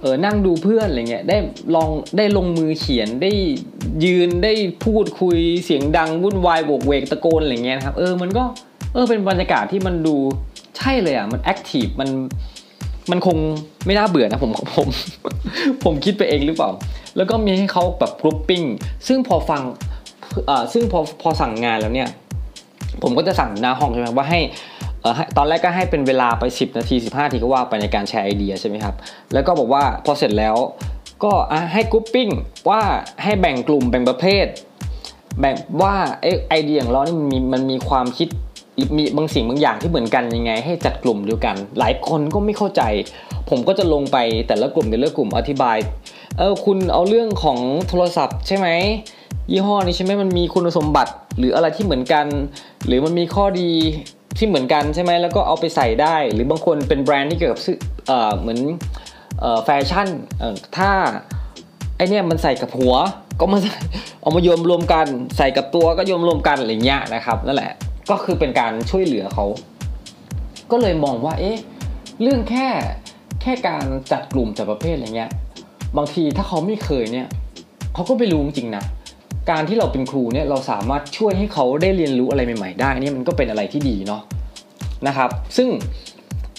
[0.00, 1.36] เออนั่งดูเพื่อนอะไรเงี้ยได้
[1.74, 3.30] ลองได้ลงมือเขียนได้
[4.04, 4.52] ยืนได้
[4.84, 8.44] พูดคุยเสียงดังวุ่นวายโบกเวกตะโกนอะไรเงี้ยครับเออมันก็
[8.92, 10.16] เออเป็นบรรยากาศที่มันดู
[10.78, 12.10] ใช่เลยอะมันแอคทีฟมัน
[13.10, 13.36] มันคง
[13.86, 14.88] ไม่น่าเบื่อนะผมผม
[15.84, 16.70] ผมคิดไปเองหรือเปล่า
[17.16, 18.62] แล้วก็มีให้เขาแบบ grouping
[19.06, 19.62] ซึ่งพอฟัง
[20.46, 22.08] เอ่อซึ่งพอพอสั่งงานแล้วเนี่ย
[23.02, 24.40] ผมก็จะสั่งหน้าห้องใช่ไหมว่าให้
[25.36, 28.94] ตอนแรกก็ให้เป็นเวลาไป 10 นาที 15นาทีก็ว่าไปในการแชร์ไอเดียใช่ไหมครับ
[29.32, 30.56] แล้วก็บอกว่าพอเสร็จแล้ว
[31.24, 31.32] ก็
[31.72, 32.28] ให้ grouping
[32.68, 32.80] ว่า
[33.22, 34.46] ให้แบ่งกลุ่มแบ่งประเภท
[35.40, 35.94] แบ่งว่า
[36.48, 38.28] ไอเดียของเรานี่มันมีมันมีความคิด
[38.96, 42.82] มีบางสิ่งบางอย่างที่เหมือนกันยังไง ให้จัดกลุ่มเดียวกัน หลายคนก็ไม่เข้าใจ
[43.48, 44.16] ผมก็จะลงไป
[44.48, 45.76] แต่ละกลุ่มแต่ละกลุ่มอธิบาย
[46.38, 48.68] เออคุณเอาเรื่องของโทรศัพท์ใช่ไหม
[49.50, 52.26] ยี่ห้อนี้ใช่ไหมมันมีคุณสมบัติหรืออะไรที่เหมือนกัน
[52.86, 53.72] หรือมันมีข้อดี
[54.36, 57.60] ที่เหมือนกันใช่ไหมแล้วก็เอาไปใส่ได้ หรือบางคนเป็นแบรนด์ที่เกี่ยวกับ
[58.06, 58.60] เออเหมือน
[59.64, 60.08] แฟชั่น
[60.76, 60.90] ถ้า
[61.96, 62.94] ไอเนี้ยมันใส่กับหัว
[63.40, 63.58] ก็มา
[64.22, 65.06] เอามาโยมรวมกัน
[65.36, 67.72] ใส่กับตัวก็โยมรวมกันอะไรเงี้ยนะครับนั่นแหละ
[68.10, 69.44] ก็คือเป็นการช่วยเหลือเขา
[70.70, 71.56] ก็เลยมองว่าเอ๊ะ
[72.22, 72.66] เรื่องแค่
[73.42, 75.30] แค่การจัดกลุ่มจัดประเภทอะไรเงี้ย
[75.96, 77.28] บางทีถ้าเขาไม่เคยเนี่ย
[77.94, 78.84] เขาก็ไปรู้จริงนะ
[79.50, 84.22] การที่เราเป็นครูเนี่ยเราสามารถช่วยให้เขาได้เรียนรู้อะไรใหม่ ๆ ได้นี่มันก็เป็นอะไรที่ดีเนาะ
[85.06, 85.68] นะครับ ซึ่ง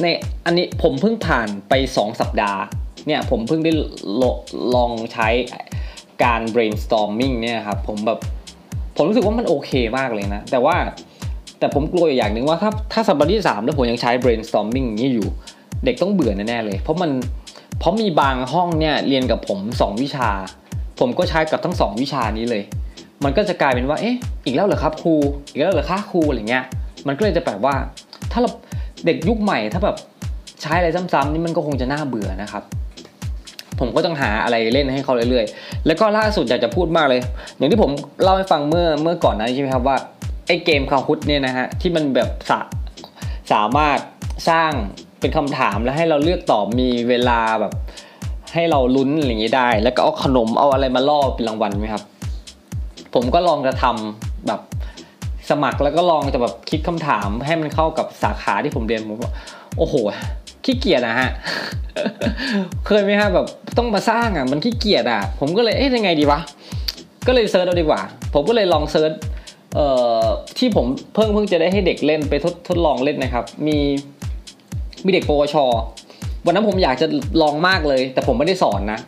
[0.01, 0.05] ใน
[0.45, 2.61] อันนี้ผมเพิ่งผ่านไป 2 สัปดาห์
[3.07, 3.71] เนี่ยผมเพิ่งได้
[4.75, 5.29] ลองใช้
[6.23, 8.19] การ brainstorming เนี่ยครับผมแบบ
[8.95, 10.75] ผมรู้สึกว่ามันโอเคมากเลยนะ แต่ว่า
[11.59, 15.27] แต่ผมกลัวอย่างหนึ่งว่าถ้าถ้าสัปดาห์ที่3แล้วผมยังใช้ brainstorming นี้อยู่
[15.85, 17.11] เด็กต้องเบื่อแน่ๆเลย เพราะมัน
[17.79, 20.29] เพราะมีบางห้องเนี่ยเรียนกับผม 2 วิชา
[20.99, 22.63] ผมก็ใช้กับทั้ง 2 วิชานี้เลย
[23.23, 25.15] มันก็จะกลายเป็นว่า เอ๊ะ อีกแล้วเหรอครับครู
[25.51, 26.63] อีกแล้วเหรอคะครูอะไรเงี้ย
[27.07, 27.75] มันก็เลยจะแปลว่า
[28.31, 28.49] ถ้าเรา
[29.05, 29.97] เด็กยุคใหม่ถ้าแบบ
[30.61, 32.63] ใช้อะไรซ้ำๆนี่มันก็คงจะน่าเบื่อนะครับ
[33.79, 37.21] ผมก็ต้องหาอะไรเล่นให้เขาเรื่อยๆ แล้วก็ล่าสุดอยากจะพูดมากเลย
[37.57, 37.91] อย่างที่ผม
[38.23, 39.97] เล่าให้ฟังเมื่อเมื่อก่อนนะใช่ไหมครับว่า
[40.47, 42.59] ไอ้เกมคาฮุดเนี่ยนะฮะที่มันแบบสา
[43.51, 43.99] สามารถ
[44.49, 44.71] สร้าง
[45.19, 47.73] เป็นคำถามแล้วให้เราเลือกตอบมีเวลาแบบ
[48.53, 52.03] ให้เราลุ้นอะไรอย่างนี้ได้ แล้วก็เอาขนมเอาอะไรมาล่อเป็นรางวัลไหมครับ
[53.13, 54.61] ผมก็ลองจะทำแบบ
[55.49, 59.31] สมัครแล้วก็ลองจะแบบคิดคำถามให้มันเข้ากับสาขาที่ผมเรียนผมว่า
[59.77, 59.95] โอ้โห
[60.65, 61.29] ขี้เกียจนะฮะ
[62.85, 63.45] เคยไหมฮะแบบ
[63.77, 66.39] ต้องมาสร้างอะมันขี้เกียจอะ ผมก็เลยเอ๊ะยังไงดีวะ
[67.27, 68.01] ก็เลย search เอาดีกว่า
[68.33, 69.11] ผมก็เลยลอง search
[69.75, 69.87] เอ่
[70.21, 70.25] อ
[70.57, 73.77] ที่ผมเพิ่งเพิ่งจะได้ให้เด็กเล่นไปทดทดลองเล่นนะครับ มี
[75.05, 75.55] มีเด็กปวช
[76.49, 77.07] วันนั้นผมอยากจะ
[77.41, 78.99] ลองมากเลย แต่ผมไม่ได้สอนนะ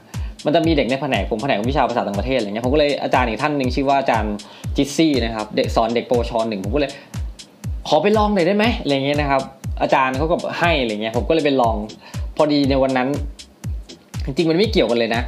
[0.45, 4.33] มันจะมีเด็กในแผนกผมแผนกวิชาภาษาต่างประเทศอะไรเงี้ยผมก็เลยอาจารย์อีกท่านหนึ่งชื่อว่าอาจารย์
[4.75, 6.91] จิซี่นะครับเด็กสอนเด็กโปวชอนหนึ่งผมก็เลย
[7.87, 9.41] ขอไปลองหน่อยได้ไหมอะไรเงี้ยนะครับ
[9.81, 11.75] อาจารย์เขาก็ให้อะไรเงี้ยผมก็เลยไปลอง
[12.37, 13.07] พอดีในวันนั้น
[14.25, 15.21] จริงๆมันไม่เกี่ยวกันเลยนะ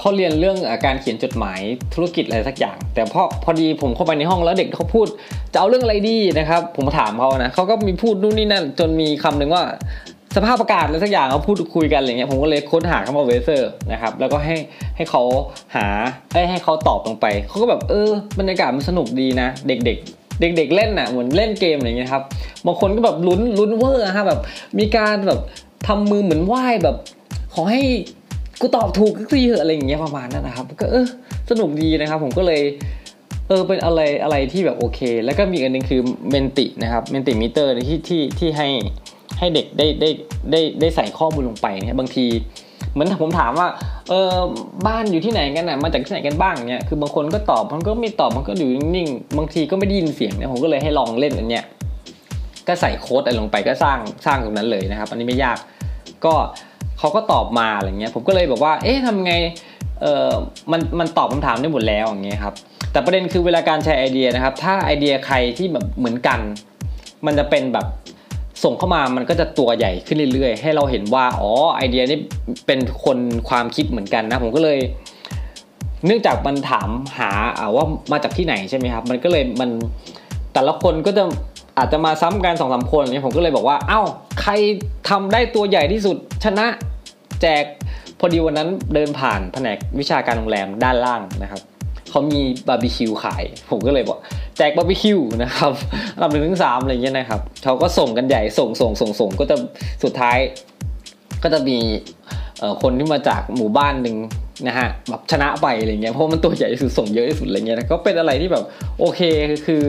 [0.00, 1.60] เขาเรียนเรื่องการเขียนจดหมาย
[1.94, 5.06] ธุรกิจอะไรสักอย่าง แต่พอพอดีผมเข้าไปในห้องแล้วเด็กเขาพูด
[5.52, 9.64] จะเอาเรื่องอะไรดีนะครับ ผมถามเขานะเขาก็มีพูดนู่นนี่นั่นจนมีคำหนึ่งว่า
[10.38, 14.56] สภาพอากาศอะไรสักอย่างเขาพูดคุยกันอะไรเงี้ยผมก็เลยค้นหาคำว่า weather นะครับแล้วก็ให้
[14.96, 15.22] ให้เขา
[15.76, 15.86] หา
[16.32, 18.08] ให้ให้เขาตอบตรงไปเขาก็แบบเออ
[18.38, 22.22] บรรยากาศมันสนุกดีนะ เด็กๆเด็กๆเล่นอะเหมือนเล่นเกมอะไรเงี้ยครับ
[22.66, 24.40] บางคนก็แบบลุ้นลุ้นเวอร์ฮะแบบ
[24.78, 25.40] มีการแบบ
[25.86, 26.96] ทำมือเหมือนไหว้แบบ
[27.54, 27.80] ขอให้
[28.60, 31.06] กูตอบถูกสักทีเถอะอะไรอย่างเงี้ยประมาณนั้นนะครับ ก็เออ
[31.50, 32.62] สนุกดีนะครับผมก็เลย
[33.48, 38.68] เออเป็นอะไรอะไรที่แบบโอเค แล้วก็มีอันนึงคือเมนตินะครับเมนติมิเตอร์ที่ที่ที่ให้
[39.38, 40.08] ให้เด็กได้ได้
[40.50, 42.26] ได้ได้ใส่ข้อมูลลงไปเนี่ยบางที
[42.92, 43.68] เหมือนผมถามว่า
[44.08, 44.32] เออ
[44.86, 51.64] บ้านอยู่ที่ไหนกันนะมาจากที่ไหนกันบ้างเนี่ยคือบางคนก็ตอบ มันก็ไม่ตอบมันก็อยู่นิ่งๆบางทีก็ไม่ได้ยินเสียงเนี่ยผมก็เลยให้ลองเล่นอันเนี้ย
[52.66, 55.58] ก็ใส่โค้ดอะไรลงไปก็สร้างสร้างตรงนั้นเลยนะครับ อันนี้ไม่ยาก
[56.24, 56.34] ก็
[56.98, 59.32] เขาก็ตอบมาอะไรเงี้ยผมก็เลยบอกว่า เอ๊ะทำไง
[60.02, 60.30] เออ
[60.72, 62.54] มันมันตอบคำถามได้หมดแล้วอย่างเงี้ยครับ
[62.92, 66.40] แต่ประเด็นคือเวลาการใช้ไอเดียนะครับ ถ้าไอเดียใครที่แบบเหมือนกัน
[67.26, 67.86] มันจะเป็นแบบ
[68.64, 72.18] ส่งเข้ามามันก็จะตัวใหญ่ขึ้นเรื่อยๆ ให้เราเห็นว่าอ๋อไอเดียนี้
[72.66, 74.78] เป็นคนความคิดเหมือนกันนะ ผมก็เลย
[76.06, 77.30] เนื่องจากมันถามหา
[77.76, 79.70] ว่ามาจากที่ไหนใช่ไหมครับ มันก็เลยมัน
[80.54, 81.24] แต่ละคนก็จะ
[81.78, 84.00] อาจจะมาซ้ำกันสองสามคนอย่างนี้ผมก็เลยบอกว่าเอ้า
[84.40, 84.52] ใคร
[85.08, 86.66] ทำได้ตัวใหญ่ที่สุดชนะ
[87.42, 87.64] แจก
[88.18, 91.60] พอดีวันนั้นเดินผ่านแผนกวิชาการโรงแรมด้านล่างนะครับ
[92.10, 94.18] เขามีบาร์บีคิวขาย ผมก็เลยบอก
[94.56, 95.72] แจกบาร์บีคิวนะครับ
[96.20, 99.56] ลำหนึ่งถึงสามอะไรเงี้ยนะครับเขาก็ส่งกันใหญ่ส่งส่งส่งส่งก็จะ
[100.04, 100.38] สุดท้าย
[101.42, 101.78] ก็จะมี
[102.82, 104.16] คนที่มาจากหมู่บ้านหนึ่ง
[104.68, 108.64] นะฮะแบบชนะไปอะไรเงี้ยเพราะมันตัวใหญ่ที่สุดส่งเยอะที่สุดอะไรเงี้ยก็เป็นอะไรที่แบบ
[108.98, 109.20] โอเค
[109.66, 109.82] คือ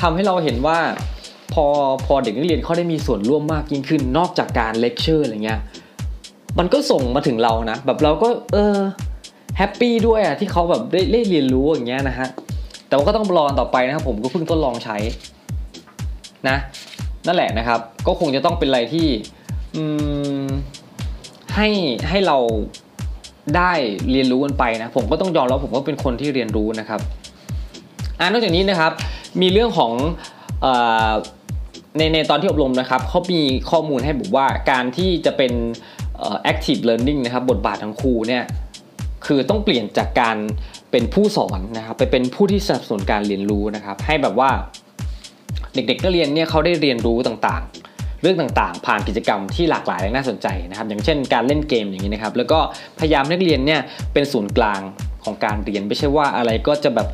[0.00, 0.78] ทำให้เราเห็นว่า
[1.52, 1.64] พอ
[2.06, 5.60] พอเด็กนักเรียนเขาได้มีส่วนร่วมมากยิ่งขึ้นนอกจากการเลคเชอร์อะไรเงี้ย
[6.58, 8.76] มันก็ส่งมาถึงเรานะแบบเราก็เออ
[9.58, 12.28] แฮปปี้ด้วยอะที่เขาแบบได้ได้เรียนรู้อย่างเงี้ยนะฮะ
[12.88, 14.96] แต่ว่าก็ต้องรอต่อไปนะครับผมก็เพิ่งทดลองใช้
[16.48, 16.56] นะ
[17.26, 19.06] นั่นแหละนะครับ ก็คงจะต้องเป็นอะไรที่
[19.76, 19.82] อื
[20.42, 20.46] ม
[21.54, 21.68] ให้
[22.08, 22.38] ให้เรา
[23.56, 23.72] ได้
[24.10, 27.00] เรียนรู้กันไปนะผมก็ต้องยอมแล้วผมก็เป็นคนที่เรียนรู้นะครับ
[28.18, 28.92] อ่านอกจากนี้นะครับ
[29.40, 29.92] มีเรื่องของ
[31.96, 33.40] ในในตอนที่อบรมนะครับเขามี
[33.70, 35.52] ข้อมูลให้บอกว่าการที่จะเป็น
[36.50, 38.44] active learning นะครับ บทบาทของครูเนี่ย
[39.26, 40.36] คือต้องเปลี่ยนจากการ
[40.90, 44.50] เป็นผู้สอนนะครับไปเป็นผู้ที่สนับสนุนการเรียนรู้นะครับ ให้แบบว่า
[45.74, 52.58] เด็กๆนักเรียนเนี่ยเขาได้เรียนรู้ต่างๆ เรื่องต่างๆ ผ่านกิจกรรมที่หลากหลายและน่าสนใจนะครับ อย่างเช่น การเล่นเกมอย่างนี้นะครับ แล้วก็
[52.98, 53.80] พยายามนักเรียนเนี่ย
[54.12, 54.80] เป็นศูนย์กลาง
[55.24, 57.08] ของการเรียนไม่ใช่ว่าอะไรก็จะแบบ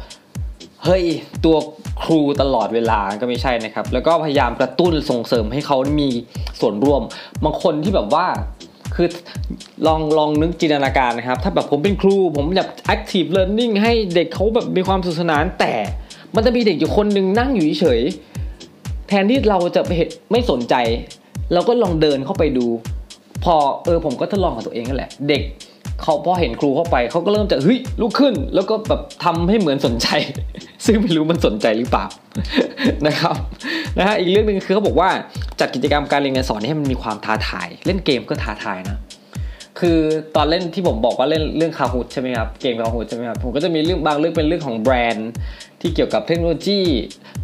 [0.84, 1.04] เฮ้ย
[1.44, 1.56] ตัว
[2.02, 6.08] ครูตลอดเวลาก็ไม่ใช่นะครับ แล้วก็พยายามกระตุ้นส่งเสริมให้เขามี
[6.60, 7.02] ส่วนร่วม
[7.44, 8.26] บางคนที่แบบว่า
[8.94, 9.08] คือ
[9.86, 15.74] ลองลองนึกจินตนาการนะครับ ถ้าแบบผมเป็นครู ผมอยาก active learning ให้เด็กเขาแบบมีความสนุกสนานแต่
[16.34, 18.00] มันจะมีเด็กอยู่คนหนึ่งนั่งอยู่เฉย
[19.08, 19.82] แทนที่เราจะ
[20.30, 20.74] ไม่สนใจ
[21.52, 22.66] เราก็ลองเดินเข้าไปดู
[23.44, 25.42] พอเออผมก็ทดลองกับตัวเองนั่นแหละ เด็ก
[26.02, 30.08] เขาพอเห็นครูเข้าไปเขาก็เริ่มจะเฮ้ยลุกขึ้น แล้วก็แบบทำให้เหมือนสนใจ
[30.86, 32.06] ซึ่งไม่รู้มันสนใจหรือเปล่า
[33.06, 33.34] นะครับ
[33.98, 35.10] นะฮะอีกเรื่องหนึ่งคือเขาบอกว่า
[35.62, 38.98] จัดกิจกรรมการเรียนการสอนให้มันมีความท้าทาย เล่นเกมก็ท้าทายนะ
[39.80, 39.98] คือ
[40.36, 45.30] ตอนเล่นที่ผมบอกว่าเล่นเรื่องคาฮูดใช่ไหมครับเกมคาฮูดใช่ไหมครับผมก็จะมีเรื่องบางเรื่องเป็นเรื่องของแบรนด์
[45.80, 46.80] ที่เกี่ยวกับเทคโนโลยี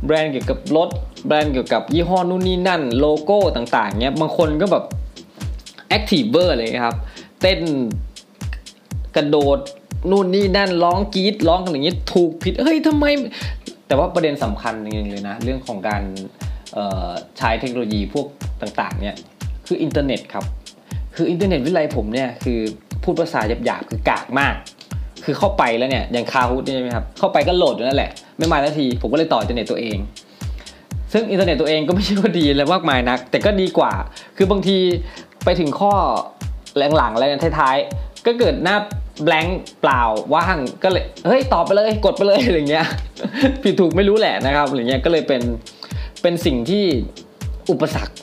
[0.07, 0.89] แบรนด์เกี่ยวกับรถ
[1.27, 4.85] แบรนด์เกี่ยวกับยี่ห้อนู่นนี่นั่นโลโก้ต่างๆเนี้ยบางคนก็แบบ
[5.89, 6.97] active เวอร์เลยครับ
[7.41, 7.61] เต้น
[9.17, 9.59] กระโดด
[10.11, 13.05] นู่นนี่นั่นร้องกรี๊ดร้องกันอย่างนี้ถูกผิดเฮ้ยทำไม
[13.87, 16.03] แต่ว่าประเด็นสำคัญจริงๆเลยนะ เรื่องของการ
[17.39, 18.27] ใช้เทคโนโลยีพวก
[18.63, 19.17] ต่างๆเนี่ย
[19.67, 20.45] คืออินเทอร์เน็ตครับ
[21.17, 22.59] คืออินเทอร์เน็ตวิทยาลัยผมเนี่ยคือ
[23.03, 24.55] พูดภาษาหยาบๆคือกากมาก
[25.25, 29.99] คือเข้าไปแล้วเนี่ยอย่าง Kahoot ใช่ไหมครับเข้าไปก็โหลดอยู่นั่นแหละไม่มาทันทีผมก็เลยต่ออินเทอร์เน็ตตัวเอง
[31.13, 33.93] ซึ่งอินเทอร์เน็ตตัวเองก็ไม่ใช่ว่าดีอะไรมากมายนัก แต่ก็ดีกว่า
[34.37, 34.79] คือบางที
[35.45, 35.93] ไปถึงข้อ
[36.97, 37.25] หลังๆอะไร
[37.59, 38.77] ท้ายๆ ก็เกิดหน้า
[39.25, 40.03] แบงค์เปล่า
[40.35, 42.87] ว่างก็เลยเฮ้ยตอบไปเลยกดไปเลยอะไรเงี้ย
[43.63, 45.43] ผิดถูกไม่รู้แหละนะครับอะไรเงี้ยก็เลยเป็น
[46.23, 46.85] เป็นสิ่งที่
[47.71, 48.15] อุปสรรค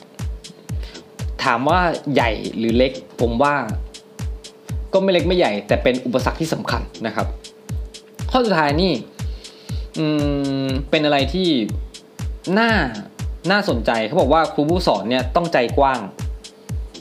[1.44, 1.80] ถามว่า
[2.14, 3.54] ใหญ่หรือเล็ก ผมว่า
[4.92, 7.26] ก็ไม่เล็กไม่ใหญ่ แต่เป็นอุปสรรคที่สำคัญนะครับ
[8.30, 8.92] ข้อสุดท้ายนี่
[10.90, 11.48] เป็นอะไรที่
[12.58, 12.70] น่า
[13.50, 16.00] น่าสนใจเขาบอกว่าครูผู้สอนเนี่ยต้องใจกว้าง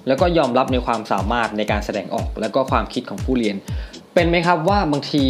[0.08, 3.56] แล้วก็ยอมรับในความสามารถในการแสดงออก แล้วก็ความคิดของผู้เรียน
[4.14, 5.26] เป็นไหมครับว่าบางที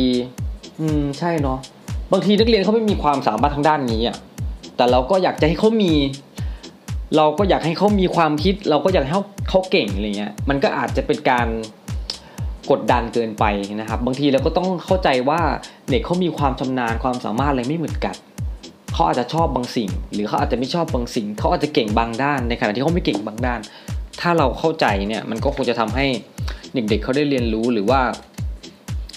[0.79, 1.59] อืมใช่เนาะ
[2.11, 4.17] บางทีนักเรียนเขาไม่มีความสามารถทางด้านนี้อะ
[4.77, 5.93] แต่เราก็อยากจะให้เขามี
[7.15, 11.47] เราก็อยากให้เขามีความคิด เราก็อยากให้เขาเขาเก่งอะไรเงี้ยมันก็อาจจะเป็นการ
[12.71, 13.45] กดดันเกินไป
[13.75, 15.41] นะครับ บางทีเราก็ต้องเข้าใจว่า
[15.89, 18.15] เด็กเขามีความชำนาญความสามารถอะไรไม่เหมือนกัน
[18.93, 23.59] เขาอาจจะชอบบางสิ่ง หรือเขาอาจจะไม่ชอบบางสิ่งเขาอาจจะเก่งบางด้านในขณะที่เขาไม่เก่งบางด้าน
[24.21, 26.05] ถ้าเราเข้าใจเนี่ยมันก็คงจะทำให้
[26.73, 28.01] เด็กๆเเขาได้เรียนรู้หรือว่า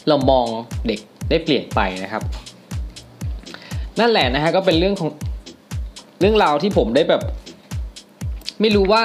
[0.08, 0.46] เรามอง
[0.86, 1.00] เด็ก
[1.30, 2.22] ได้เปลี่ยนไปนะครับ
[4.00, 5.10] นั่นแหละนะฮะก็เป็นเรื่องของ
[6.20, 7.22] เรื่องราวที่ผมได้แบบ
[8.60, 9.02] ไม่รู้ว่า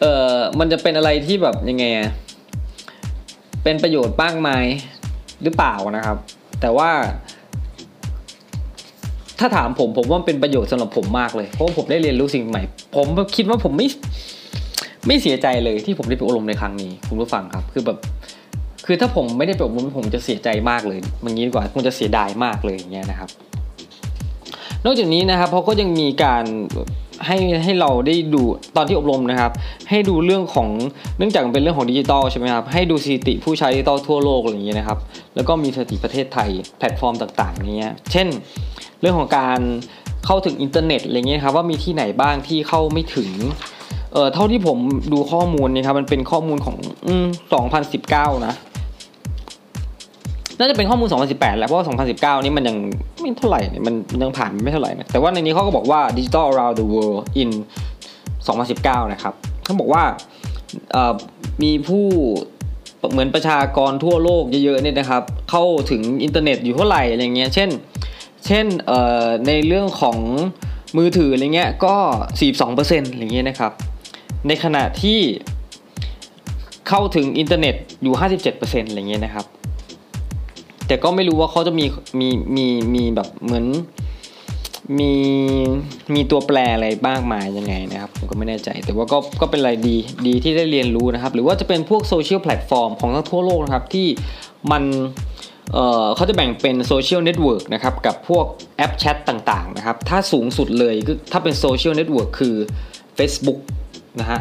[0.00, 1.84] เออมันจะเป็นอะไรที่แบบยังไง
[3.64, 4.50] เป็นประโยชน์บ้างไหม
[5.42, 6.16] หรือเปล่านะครับ
[6.60, 6.90] แต่ว่า
[9.38, 12.62] ถ้าถามผมผมว่าเป็นประโยชน์สำหรับผมมากเลยเพราะผมได้เรียนรู้สิ่งใหม่
[12.96, 13.86] ผมคิดว่าผมไม่
[15.06, 17.98] ไม่เสียใจเลยที่ผมได้ไปอบรมในครั้งนี้ คุณผู้ฟังครับ คือแบบ
[18.86, 23.30] คือถ้าผมไม่ได้ไปอบรมผมจะเสียใจมากเลยมันงี้ดีกว่าคงจะเสียดายมากเลยอย่างเงี้ยนะครับ
[24.84, 26.44] นอกจากนี้นะครับเขาก็ยังมีการ
[27.26, 28.42] ให้ให้เราได้ดู
[28.76, 29.52] ตอนที่อบรมนะครับ
[29.90, 30.68] ให้ดูเรื่องของ
[31.18, 34.98] เนื่องจากมันเป็นเรื่องของดิจิตอลใช่ไหมครับให้ดูสถิติผู้ใช้ดิจิตอลทั่วโลกอะไรอย่างเงี้ยนะครับ
[35.34, 38.26] แล้วก็มีสถิติประเทศไทยแพลตฟอร์มต่างๆเนี้ยเช่น
[39.00, 39.60] เรื่องของการ
[40.26, 43.30] เข้าถึงอินเทอร์เน็ตอะไรเงี้ยครับว่ามีที่ไหนบ้างที่เข้าไม่ถึง
[44.12, 44.78] เออเท่าที่ผม
[45.12, 46.76] ดูข้อมูลนี่ครับมันเป็นข้อมูลของ
[47.06, 47.26] อืม
[47.86, 48.54] 2019 นะ
[50.60, 51.86] น่าจะเป็นข้อมูล 2018แล้วเพราะว่า
[52.38, 52.76] 2019 นี่มันยัง
[53.20, 57.50] ไม่เท่าไหร่มันยังผ่านไม่เท่าไหร่นะแต่ว่าในนี้เขาก็บอกว่า Digital Around the World in
[58.30, 59.34] 2019 นะครับ
[59.64, 60.02] เขาบอกว่า
[61.62, 62.06] มีผู้
[63.10, 67.68] เหมือนประชากรทั่วโลกเยอะๆเนี่ยนะครับเข้าถึงอินเทอร์เน็ตอยู่เท่าไหร่อะไรเงี้ยเช่น
[68.46, 68.66] เช่น
[69.46, 70.18] ในเรื่องของ
[70.96, 71.94] มือถืออะไรเงี้ยก็
[72.50, 73.72] 42%อะไรเงี้ยนะครับ
[74.48, 75.20] ในขณะที่
[76.88, 78.14] เข้าถึงอินเทอร์เน็ตอยู่
[78.52, 79.46] 57%อะไรเงี้ยนะครับ
[80.90, 81.86] แต่ก็ไม่รู้ว่าเขาจะมี
[82.20, 83.66] มีมีมีแบบเหมือน
[84.98, 85.12] มี
[86.14, 94.06] มีตัวแปรอะไรบ้างมายังไงนะครับผมก็ไม่แน่ใจ แต่ว่าก็ก็เป็นอะไรดีดีที่ได้เรียนรู้นะครับ หรือว่าจะเป็นพวก social platform ของทั้งทั่วโลกนะครับ ที่
[94.70, 94.82] มัน
[95.72, 98.44] เเขาจะแบ่งเป็น social network นะครับ กับพวก
[98.76, 102.54] แอปแชทต่างๆนะครับ ถ้าสูงสุดเลยก็ถ้าเป็น social network คือ
[103.18, 103.58] Facebook
[104.20, 104.40] นะฮะ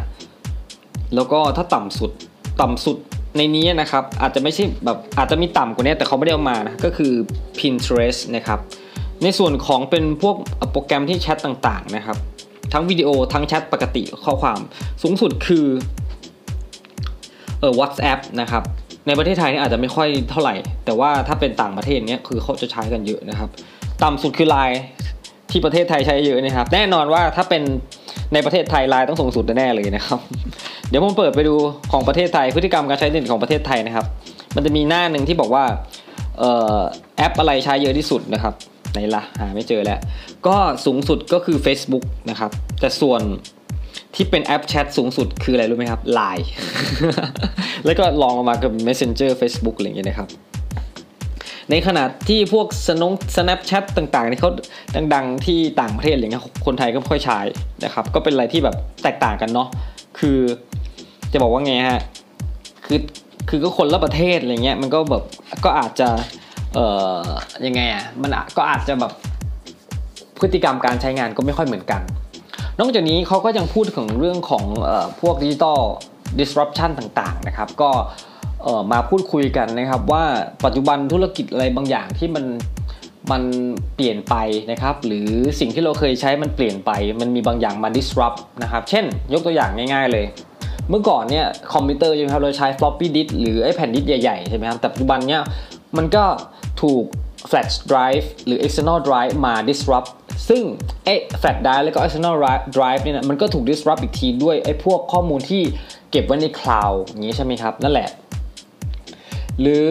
[1.15, 2.11] แล้วก็ถ้าต่ำสุด
[2.61, 2.97] ต่ำสุด
[3.37, 7.13] ในนี้นะครับอาจจะไม่ใช่แบบอาจจะมีต่ำกว่านี้แต่เขาไม่ได้เอามานะก็คือ
[7.57, 8.59] Pinterest นะครับ
[9.23, 10.35] ในส่วนของเป็นพวก
[10.71, 12.17] โปรแกรมที่แชทต่างๆนะครับ
[12.73, 14.59] ทั้งวิดีโอทั้งแชทปกติข้อความ
[15.01, 15.65] สูงสุดคือ
[17.59, 18.63] เออ WhatsApp นะครับ
[19.07, 20.55] ในประเทศไทยนี่อาจจะไม่ค่อยเท่าไหร่
[20.85, 23.49] แต่ว่าถ้าเป็นต่างประเทศเนี้ยคือเขาจะใช้กันเยอะนะครับ
[24.03, 24.81] ต่ำสุดคือไลน์
[25.51, 27.63] ที่ประเทศไทยใช้เยอะนะครับ แน่นอนว่าถ้าเป็น
[28.33, 30.19] ในประเทศไทยไลน์ต้องสูงสุดแน่เลยนะครับ
[30.89, 31.55] เดี๋ยวผมเปิดไปดู
[31.91, 34.05] ของประเทศไทยพฤติกรรมการใช้เน็ตของประเทศไทยนะครับ
[34.55, 35.63] มันจะมีหน้าหนึ่งที่บอกว่า
[37.17, 38.53] แอปอะไรใช้เยอะที่สุดนะครับ
[38.93, 39.99] ไหนละหาไม่เจอแล้ว
[40.47, 40.55] ก็
[40.85, 43.21] สูงสุดก็คือ Facebook นะครับ แต่ส่วน
[44.15, 46.45] ที่เป็นแอปแชทสูงสุดคืออะไรรู้ไหมครับ Line
[47.85, 50.29] แล้วก็ลองออกมากับ Messenger Facebook อะไรอย่างเงี้ยนะครับ
[51.71, 54.51] ในขณะที่พวกสนง Snapchat ต่างๆที่เขา
[55.13, 57.39] ดังๆ ที่ต่างประเทศอะไรเงี้ยคนไทยก็ค่อยใช้
[57.85, 59.67] นะครับ ก็เป็นอะไรที่แบบแตกต่างกันเนาะ
[60.19, 60.39] คือ
[61.31, 62.01] จะบอกว่าไงฮะ
[62.85, 62.99] คือ
[63.49, 65.23] คือก็คนละประเทศอะไรเงี้ยมันก็แบบ
[65.65, 66.09] ก็อาจจะ
[66.73, 66.85] เอ่
[67.21, 67.23] อ
[67.65, 69.13] ยังไงอะมันก็อาจจะแบบ
[70.39, 72.01] พฤติกรรมการใช้งานก็ไม่ค่อยเหมือนกัน
[72.79, 74.89] นอกจากนี้เขาก็ยังพูดถึงเรื่องของอ
[75.21, 75.81] พวกดิจิตอล
[76.39, 77.91] disruption ต่างๆนะครับ ก็
[78.91, 80.23] มาพูดคุยกันนะครับว่า
[80.65, 82.45] ปัจจุบันธุรกิจอะไรบางอย่างที่มัน
[83.31, 83.43] มัน
[83.95, 84.35] เปลี่ยนไป
[84.71, 85.29] นะครับ หรือ
[85.59, 86.91] สิ่งที่เราเคยใช้มันเปลี่ยนไป
[87.21, 90.25] มันมีบางอย่างมา disrupt นะครับ เช่น ยกตัวอย่างง่าย ๆเลย
[90.89, 95.41] เมื่อก่อนเนี่ยคอมพิวเตอร์ใช่ไหมครับเราใช้ floppy disk หรือไอ้แผ่นดิสใหญ่ๆใช่ไหมครับแต่ปัจจุบันเนี่ย
[95.97, 96.23] มันก็
[96.81, 97.03] ถูก
[97.49, 100.09] flash drive หรือ external drive มา disrupt
[100.49, 100.61] ซึ่ง
[101.05, 102.35] ไอ้ flash drive แล้วก็ external
[102.75, 105.61] drive เนี่ยมันก็ถูก disrupt อีกทีด้วยไอ้พวกข้อมูลที่
[106.11, 108.09] เก็บไว้ใน cloud อย่างนี้ใช่ไหมครับ นั่นแหละ
[109.61, 109.87] หรือ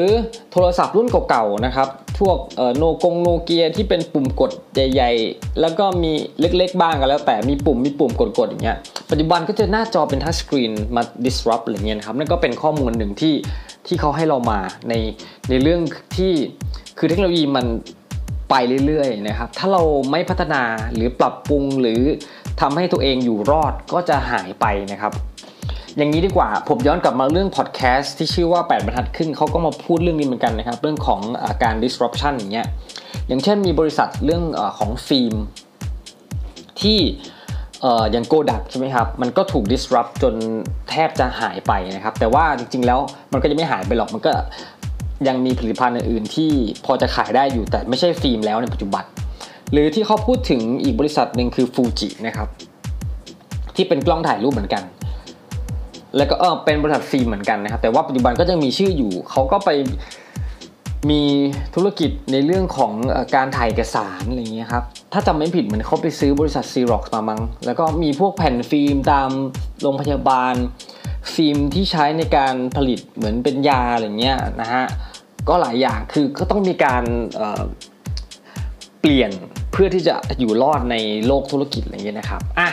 [0.53, 1.89] โทรศัพท์รุ่นเก่าๆนะครับ
[2.19, 2.39] พวก
[2.77, 8.79] โนกงโนเกียที่เป็นปุ่มกดใหญ่ๆ แล้วก็มีเล็กๆ บ้างกันแล้วแต่มีปุ่มมีปุ่มกดๆอย่างเงี้ย
[9.11, 13.35] ปัจจุบันก็จะหน้าจอเป็นทัชสกรีนมา disrupt อะไรเงี้ยครับ นั่นก็เป็นข้อมูลหนึ่งที่
[13.87, 14.95] ที่เขาให้เรามาใน
[15.49, 15.81] ในเรื่อง
[16.17, 16.33] ที่
[16.99, 17.67] คือเทคโนโลยีมัน
[18.51, 18.55] ไป
[18.87, 20.63] เรื่อยๆนะครับ ถ้าเราไม่พัฒนา
[20.95, 22.01] หรือปรับปรุงหรือ
[22.61, 25.13] ทำให้ตัวเองอยู่รอดก็จะหายไปนะครับ
[25.99, 32.67] อย่างนี้ดีกว่า ผมย้อนกลับมาเรื่องพอดแคสต์ที่ชื่อว่า 8 บรรทัดขึ้นเขาก็มาพูดเรื่องนี้เหมือนกันนะครับ เรื่องของอการ disruption อย่างเงี้ย
[33.29, 35.35] อย่างเช่นมีบริษัทเรื่องอของฟิล์ม
[36.81, 36.99] ที่
[38.13, 40.35] อย่างโกดักใช่ไหมครับ มันก็ถูก disrupt จน
[40.91, 43.01] แทบจะหายไปนะครับ แต่ว่าจริงๆแล้ว
[43.33, 44.31] มันก็จะไม่หายไปหรอกมันก็
[45.29, 46.51] ยังมีผลิตภัณฑ์อื่นๆ ที่
[46.85, 49.05] พอจะขายได้อยู่แต่ไม่ใช่ฟิล์มแล้วในปัจจุบัน
[49.73, 52.49] หรือที่เขาพูดถึงอีกบริษัทหนึ่งคือฟูจินะครับ
[53.77, 54.83] ที่เป็นกล้องถ่ายรูปเหมือนกัน
[56.17, 59.71] แล้วก็เออเป็นบริษัทฟิล์มเหมือนกันนะครับ แต่ว่าปัจจุบันก็ยังมีชื่ออยู่ เขาก็ไป
[61.11, 61.23] มี
[61.75, 62.93] ธุรกิจในเรื่องของ
[63.35, 69.31] การถ่ายเอกสารอะไรเงี้ยครับ ถ้าจำไม่ผิดเหมือนเขาไปซื้อบริษัทซีร็อกมามั้งแล้วก็มีพวกแผ่นฟิล์มตาม
[69.83, 70.55] โรงพยาบาล
[71.35, 74.85] ฟิล์มที่ใช้ในการผลิตเหมือนเป็นยาอะไรเงี้ยนะฮะ
[75.49, 77.05] ก็หลายอย่างคือก็ต้องมีการ
[77.37, 79.31] เเปลี่ยน
[79.73, 80.97] เพื่อที่จะอยู่รอดใน
[81.27, 82.69] โลกธุรกิจอะไรเงี้ยนะครับ อะ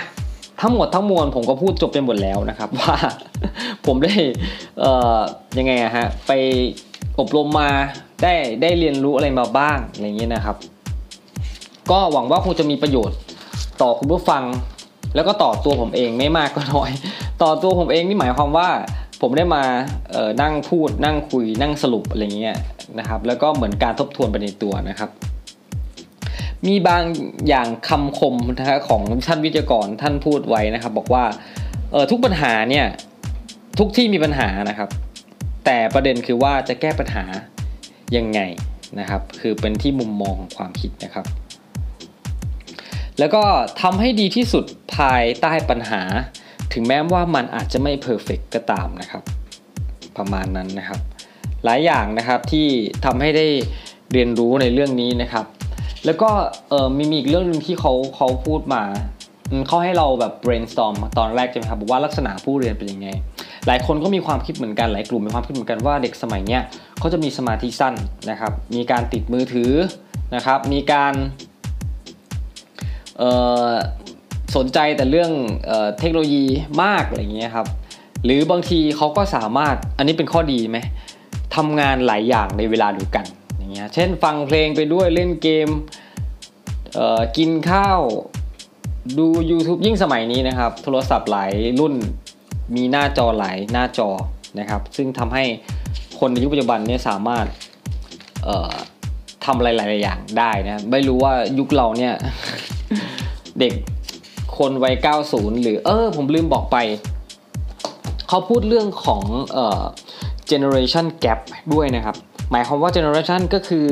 [0.62, 2.96] ทั้งหมดทั้งมวลผมก็พูดจบไปหมดแล้วนะครับ ว่า
[3.86, 4.14] ผมได้
[5.58, 6.32] ยังไงฮะไป
[7.20, 7.70] อบรมมา
[8.24, 10.58] ได้ได้เรียนรู้อะไรมาบ้างอะไรเงี้ยนะครับ
[11.92, 13.18] ก็หวังว่าคงจะมีประโยชน์
[13.82, 14.44] ต่อคุณผู้ฟัง
[15.16, 16.92] แล้วก็ต่อตัวผมเองไม่มากก็น้อย
[17.42, 18.70] ต่อตัวผมเองนี่หมายความว่า
[19.22, 19.64] ผมได้มา
[20.12, 22.58] เออนั่งพูดนั่งคุยนั่งสรุปอะไรเงี้ย
[23.00, 25.10] นะครับ แล้วก็เหมือนการทบทวนไปในตัวนะครับ
[26.68, 27.04] มีบาง
[27.48, 31.26] อย่างคำคมนะครของท่านวิทยากรท่านพูดไว้นะครับ บอกว่า
[31.92, 32.86] เออทุกปัญหาเนี่ย
[33.80, 34.90] ทุกที่มีปัญหานะครับ
[35.66, 37.24] แต่ประเด็นคือว่าจะแก้ปัญหา
[38.18, 38.40] ยังไง
[39.00, 41.26] นะครับ คือเป็นที่มุมมองของความคิดนะครับ
[43.20, 43.44] แล้วก็
[43.82, 46.02] ทำให้ดีที่สุดภายใต้ปัญหา
[46.74, 49.24] ถึงแม้ว่ามันอาจจะไม่เพอร์เฟกก็ตามนะครับ
[50.18, 51.00] ประมาณนั้นนะครับ
[51.66, 52.68] หลายอย่างนะครับที่
[53.06, 53.48] ทำให้ได้
[54.12, 55.46] เรียนรู้ในเรื่องนี้นะครับ
[56.06, 56.30] แล้วก็
[56.70, 58.84] เออมีมีอีกเรื่องหนึ่งที่เขาเขาพูดมา
[59.68, 63.08] เขาให้เราแบบ brainstorm ตอนแรกใช่ไหมครับบอกว่าลักษณะผู้เรียนเป็นยังไง
[63.68, 66.62] หลายคนก็มีความคิดเหมือนกันหลายกลุ่มมีความคิดเหมือนกันว่าเด็กสมัยเนี้ย
[67.00, 67.94] เขาจะมีสมาธิสั้น
[68.30, 69.72] นะครับ มีการติดมือถือ
[70.36, 71.14] นะครับ มีการ
[74.56, 75.32] สนใจแต่เรื่อง
[76.00, 76.46] เทคโนโลยี
[76.84, 77.68] มากอะไรเงี้ยครับ
[78.26, 80.78] หรือบางทีเขาก็สามารถอันนี้เป็นข้อดีไหม
[81.56, 83.26] ทำงานหลายอย่างในเวลาเดียวกัน
[83.66, 85.70] อย่างเงี้ยเช่นฟังเพลงไปด้วยเล่นเกม
[87.38, 88.00] กินข้าว
[89.18, 91.94] ดู YouTube ยิ่งสมัยนี้นะครับ โทรศัพท์หลายรุ่น
[92.76, 94.10] มีหน้าจอหลายหน้าจอ
[94.60, 95.44] นะครับ ซึ่งทำให้
[96.20, 97.46] คนในยุคปัจจุบันเนี่ยสามารถ
[99.46, 102.14] ทำอะไรหลายอย่างได้นะไม่รู้ว่ายุคเราเนี่ย
[103.60, 103.74] เด็ก
[104.58, 104.96] คนวัย
[105.30, 106.78] 90 หรือเออ ผมลืมบอกไป
[108.28, 109.84] เขาพูดเรื่องของเอ่อ
[110.50, 111.40] generation gap
[111.74, 112.16] ด้วยนะครับ
[112.52, 113.86] หมายความว่า generation ก็คือ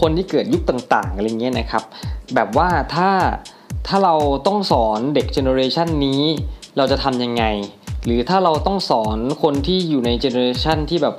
[0.00, 1.84] คนที่เกิดยุคต่างๆอะไรเงี้ยนะครับ
[2.34, 3.10] แบบว่าถ้า
[3.88, 4.14] ถ้าเรา
[4.46, 6.22] ต้องสอนเด็ก generation นี้
[6.76, 7.44] เราจะทำยังไง
[8.04, 11.16] หรือถ้าเราต้องสอนคนที่อยู่ใน generation ที่แบบ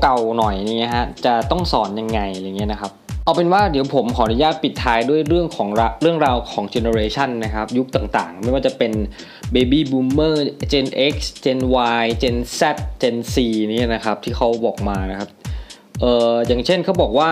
[0.00, 2.92] เก่าๆหน่อยนี่ฮะจะต้องสอนยังไงอะไรเงี้ยนะครับ
[3.24, 5.68] เอาเป็นว่าเดี๋ยวผมขออนุญาตปิดท้ายด้วยเรื่องของ
[6.02, 8.92] เรื่องราวของเจเนอเรชันนะครับยุคต่างๆ ไม่ว่าจะเป็น
[9.54, 10.36] Baby Boomer
[10.72, 11.60] Gen X Gen
[12.00, 12.60] Y Gen Z
[13.02, 13.34] Gen C
[13.70, 15.28] นี่นะครับที่เขาบอกมานะครับ
[16.02, 17.30] เอออย่างเช่นเขาบอกว่า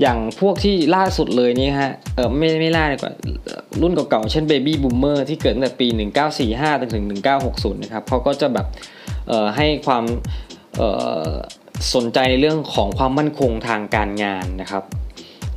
[0.00, 3.12] อย่างพวกที่ล่าสุดเลยนี่ฮะเออไม่ไม่ล่าดีกว่า
[3.80, 5.86] รุ่นเก่าๆเช่น Baby Boomer ที่เกิดตั้งแต่ปี
[6.36, 7.04] 1945ถึง
[7.44, 8.66] 1960 นะครับเขาก็จะแบบ
[9.28, 10.04] เออให้ความ
[10.76, 10.82] เอ
[11.26, 11.30] อ
[11.94, 14.84] สนใจในเรื่องของความมั่นคงทางการงานนะครับ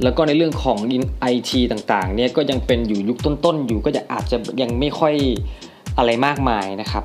[0.04, 0.78] แล้วก็ในเรื่องของ
[1.22, 5.14] ไอทีต่างๆเนี่ยก็ยังเป็นอยู่ยุคต้นๆอยู่ก็จะอาจจะยังไม่ค่อย
[5.98, 7.04] อะไรมากมายนะครับ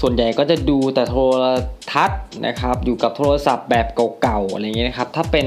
[0.00, 1.44] ส่วนใหญ่ก็จะดูแต่โทร
[1.92, 3.86] ทัศน์นะครับ อยู่กับโทรศัพท์แบบ
[4.20, 5.46] เก่าๆอะไรเงี้ยนะครับ ถ้าเป็น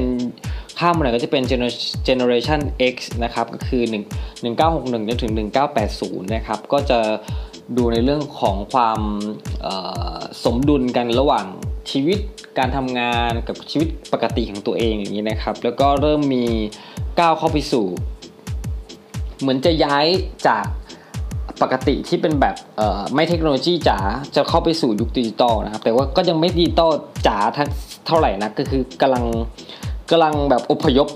[0.79, 1.43] ข้ามมาหน่อยก็จะเป็น
[2.07, 2.61] generation
[2.93, 3.93] X นะครับ ก็คือ 1
[4.43, 5.33] 1961จนถึง
[5.83, 6.99] 1980 นะครับ ก็จะ
[7.77, 8.99] ดูในเรื่องของความ
[10.43, 11.45] สมดุลกันระหว่าง
[11.91, 12.19] ชีวิต
[12.57, 16.45] การทำงานกับชีวิตปกติของตัวเองอย่างนี้นะครับ แล้วก็เริ่มมี
[17.19, 17.87] ก้าวเข้าไปสู่
[19.39, 20.07] เหมือนจะย้าย
[20.47, 20.65] จาก
[21.61, 22.55] ปกติที่เป็นแบบ
[23.13, 23.97] ไม่เทคโนโลยีจ๋า
[24.35, 26.91] จะเข้าไปสู่ยุคดิจิตอลนะครับ แต่ว่าก็ยังไม่ดิจิตอล
[27.27, 27.37] จ๋า
[28.07, 29.23] เท่าไหร่นะก็คือกำลัง
[30.11, 31.07] กำลังแบบอพยพ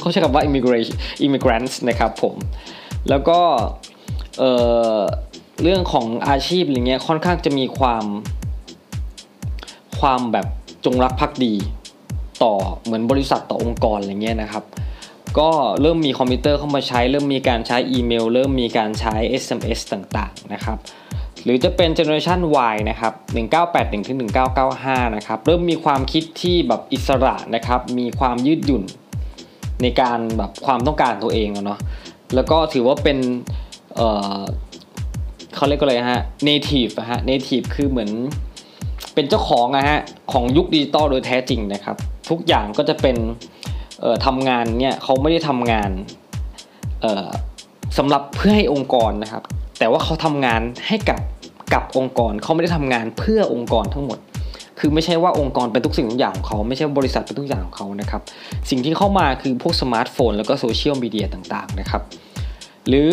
[0.00, 2.34] เขาใช้คำว่า immigration immigrants นะครับผม
[3.08, 3.38] แล้วก็
[4.38, 8.04] เเรื่องของอาชีพอะไรเงี้ยค่อนข้างจะมีความ
[10.00, 10.46] ความแบบ
[10.84, 11.54] จงรักภักดี
[12.42, 14.64] ต่อเหมือนบริษัทต่อองค์กรอะไรเงี้ยนะครับ
[15.38, 20.78] ก็เริ่มมีคอมพิวเตอร์เข้ามาใช้ เริ่มมีการใช้อีเมล เริ่มมีการใช้ SMS ต่างๆนะครับ
[21.44, 22.38] หรือจะเป็นเจเนอเรชัน
[22.72, 23.12] Y นะครับ
[23.64, 24.30] 1981ถึง
[24.66, 28.82] 1995 นะครับ เริ่มมีความคิดที่แบบอิสระนะครับ มีความยืดหยุ่น
[29.82, 31.80] ในการแบบความต้องการตัวเองเนาะ
[32.34, 33.18] แล้วก็ถือว่าเป็น
[33.96, 38.10] เเขาเรียกอะไรฮะ native ฮะ native คือเหมือน
[39.14, 40.00] เป็นเจ้าของนะฮะ
[40.32, 41.96] ของยุคดิจิตอลโดยแท้จริงนะครับ
[42.30, 43.16] ทุกอย่างก็จะเป็น
[44.26, 45.90] ทำงานเนี่ยเขาไม่ได้ทำงาน
[47.98, 49.42] สำหรับเพื่อให้องค์กรนะครับ
[49.78, 51.20] แต่ว่าเขาทำงานให้กับ
[51.74, 54.18] กับองค์กรเขาไม่ได้ทำงานเพื่อองค์กรทั้งหมด
[54.78, 58.22] คือไม่ใช่ว่าองค์กรเป็นทุกสิ่งทุกอย่างของเขาไม่ใช่บริษัทเป็นทุกอย่างของเขานะครับ
[58.70, 62.02] สิ่งที่เข้ามาคือพวกสมาร์ทโฟน แล้วก็โซเชียลมีเดียต่างๆนะครับ
[62.88, 63.12] หรือ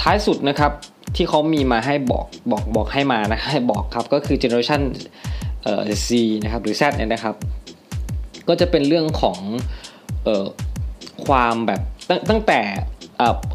[0.00, 0.72] ท้ายสุดนะครับ
[1.16, 4.82] ที่เขามีมาให้บอกบอกบอกให้มานะให้บอกครับก็คือ generation
[5.62, 6.10] เอ่อ Z
[6.42, 7.34] นะครับหรือ Z เนี่ยนะครับ
[8.50, 9.38] ก็จะเป็นเรื่องของ
[10.26, 10.46] ออ
[11.26, 12.60] ความแบบตั้งตั้งแต่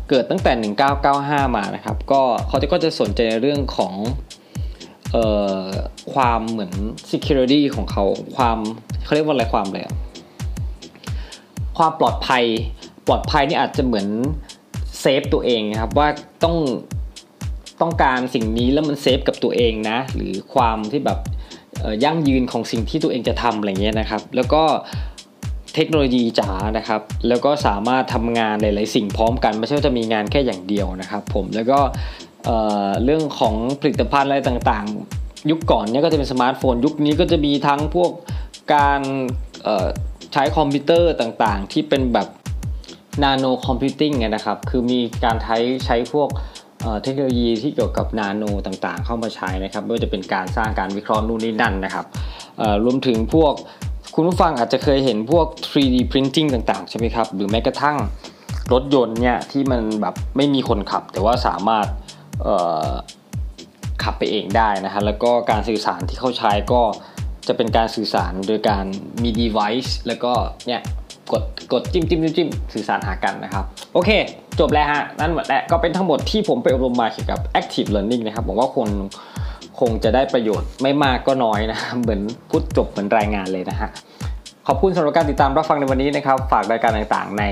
[0.10, 0.74] เกิดตั้งแต่
[1.06, 3.94] 1995 มานะครับ ก็เขาจะก็จะสนใจในเรื่องของ
[5.16, 5.18] อ
[5.60, 5.64] อ
[6.14, 6.74] ความเหมือน
[7.12, 8.04] security ของเขา
[8.36, 8.58] ความ
[9.04, 9.80] เขาเรียกว่าอะไรความอะไร
[11.78, 12.44] ความปลอดภัย
[13.08, 14.08] ปลอดภัยนี่อาจจะเหมือน
[15.00, 16.08] save ตัวเองนะครับว่า
[16.44, 16.56] ต้อง
[17.82, 21.20] ต้องการสิ่งนี้แล้วมัน safe กับตัวเองนะ หรือความที่แบบ
[22.04, 24.64] ยั่งยืนของสิ่งที่ตัวเองจะทำอะไรเงี้ยนะครับ แล้วก็
[25.76, 31.80] เทคโนโลยีจ๋านะครับ แล้วก็สามารถทำงานหลาย ๆ สิ่งพร้อมกัน ไม่ใช่ว่าจะมีงานแค่อย่างเดียวนะครับ ผมแล้วก็
[33.04, 38.12] เรื่องของผลิตภัณฑ์อะไรต่างๆ ยุคก่อนเนี่ยก็จะเป็นสมาร์ทโฟน ยุคนี้ก็จะมีทั้งพวก
[38.74, 39.02] การ
[40.34, 42.28] ใช้คอมพิวเตอร์ต่างๆ ที่เป็นแบบ
[43.24, 46.30] nano computing นะครับ คือมีการใช้ใช้พวก
[47.04, 52.06] เทคโนโลยีที่เกี่ยวกับนาโนต่างๆ เข้ามาใช้นะครับไม่ว่าจะเป็นการสร้างการวิเคราะห์นู่นนี่นั่นนะครับ
[52.84, 53.54] รวมถึงพวก
[54.16, 57.98] คุณผู้ฟังอาจจะเคยเห็นพวก 3D printing ต่างๆ ใช่ไหมครับ หรือแม้กระทั่ง
[58.74, 61.88] รถยนต์เนี่ยที่มันแบบไม่มีคนขับ แต่ว่าสามารถ
[64.04, 66.82] ขับไปเองได้นะฮะแล้วก็การสื่อสารที่เขาใช้ก็
[67.48, 68.86] จะเป็นการสื่อสารโดยการ
[69.24, 70.34] มี device แล้วก็
[70.68, 70.82] เนี่ย
[71.32, 73.64] กดกดจิ้มจิ้มจิ้มจิ้มสื่อสารหากันนะครับ
[73.94, 74.10] โอเค
[74.60, 78.90] จบแล้วฮะ นั่นหมดแล้วก็เป็นทั้งหมดที่ผมไปอบรมมาเกี่ยวกับ active learning นะครับผมว่าคน
[79.80, 83.90] คงจะได้ประโยชน์ไม่มากก็น้อยนะเหมือนพูดจบเหมือนรายงานเลยนะฮะ
[84.68, 87.44] ขอบคุณสำหรับการติดตามรับฟังในวันนี้นะครับ ฝากรายการต่างๆ ใน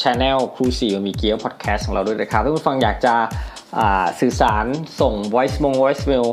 [0.00, 3.14] ช anel ครูสี่มีเกียร์พอดแคสต์ของเราด้วยนะครับถ้าคุณฟังอยากจะ
[4.20, 4.66] สื่อสาร
[5.00, 6.26] ส่ง voice มง voice mail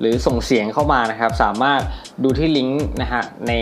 [0.00, 1.80] หรือส่งเสียงเข้ามานะครับ สามารถ
[2.22, 3.52] ดูที่ลิงก์นะฮะใน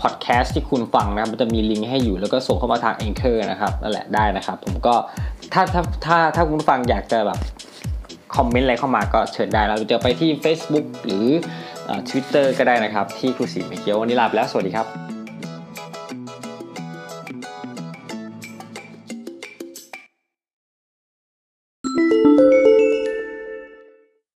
[0.00, 4.94] พอดแคสต์ที่คุณฟังนะครับมันจะมีลิงก์ให้อยู่แล้วก็ส่งเข้ามาทาง Anchor นะครับนั่นแหละได้นะครับ ผมก็
[5.52, 7.38] ถ้าถ้าถ้าถ้าคุณฟังอยากจะแบบ
[8.36, 11.26] คอมเมนต์อะไรเข้ามาก็เชิญได้เราจะไปที่ Facebook หรือ
[12.08, 15.13] ทวิตเตอร์ก็ได้นะครับ ที่ครูสีเมเกียววันนี้ลาไปแล้ว สวัสดีครับ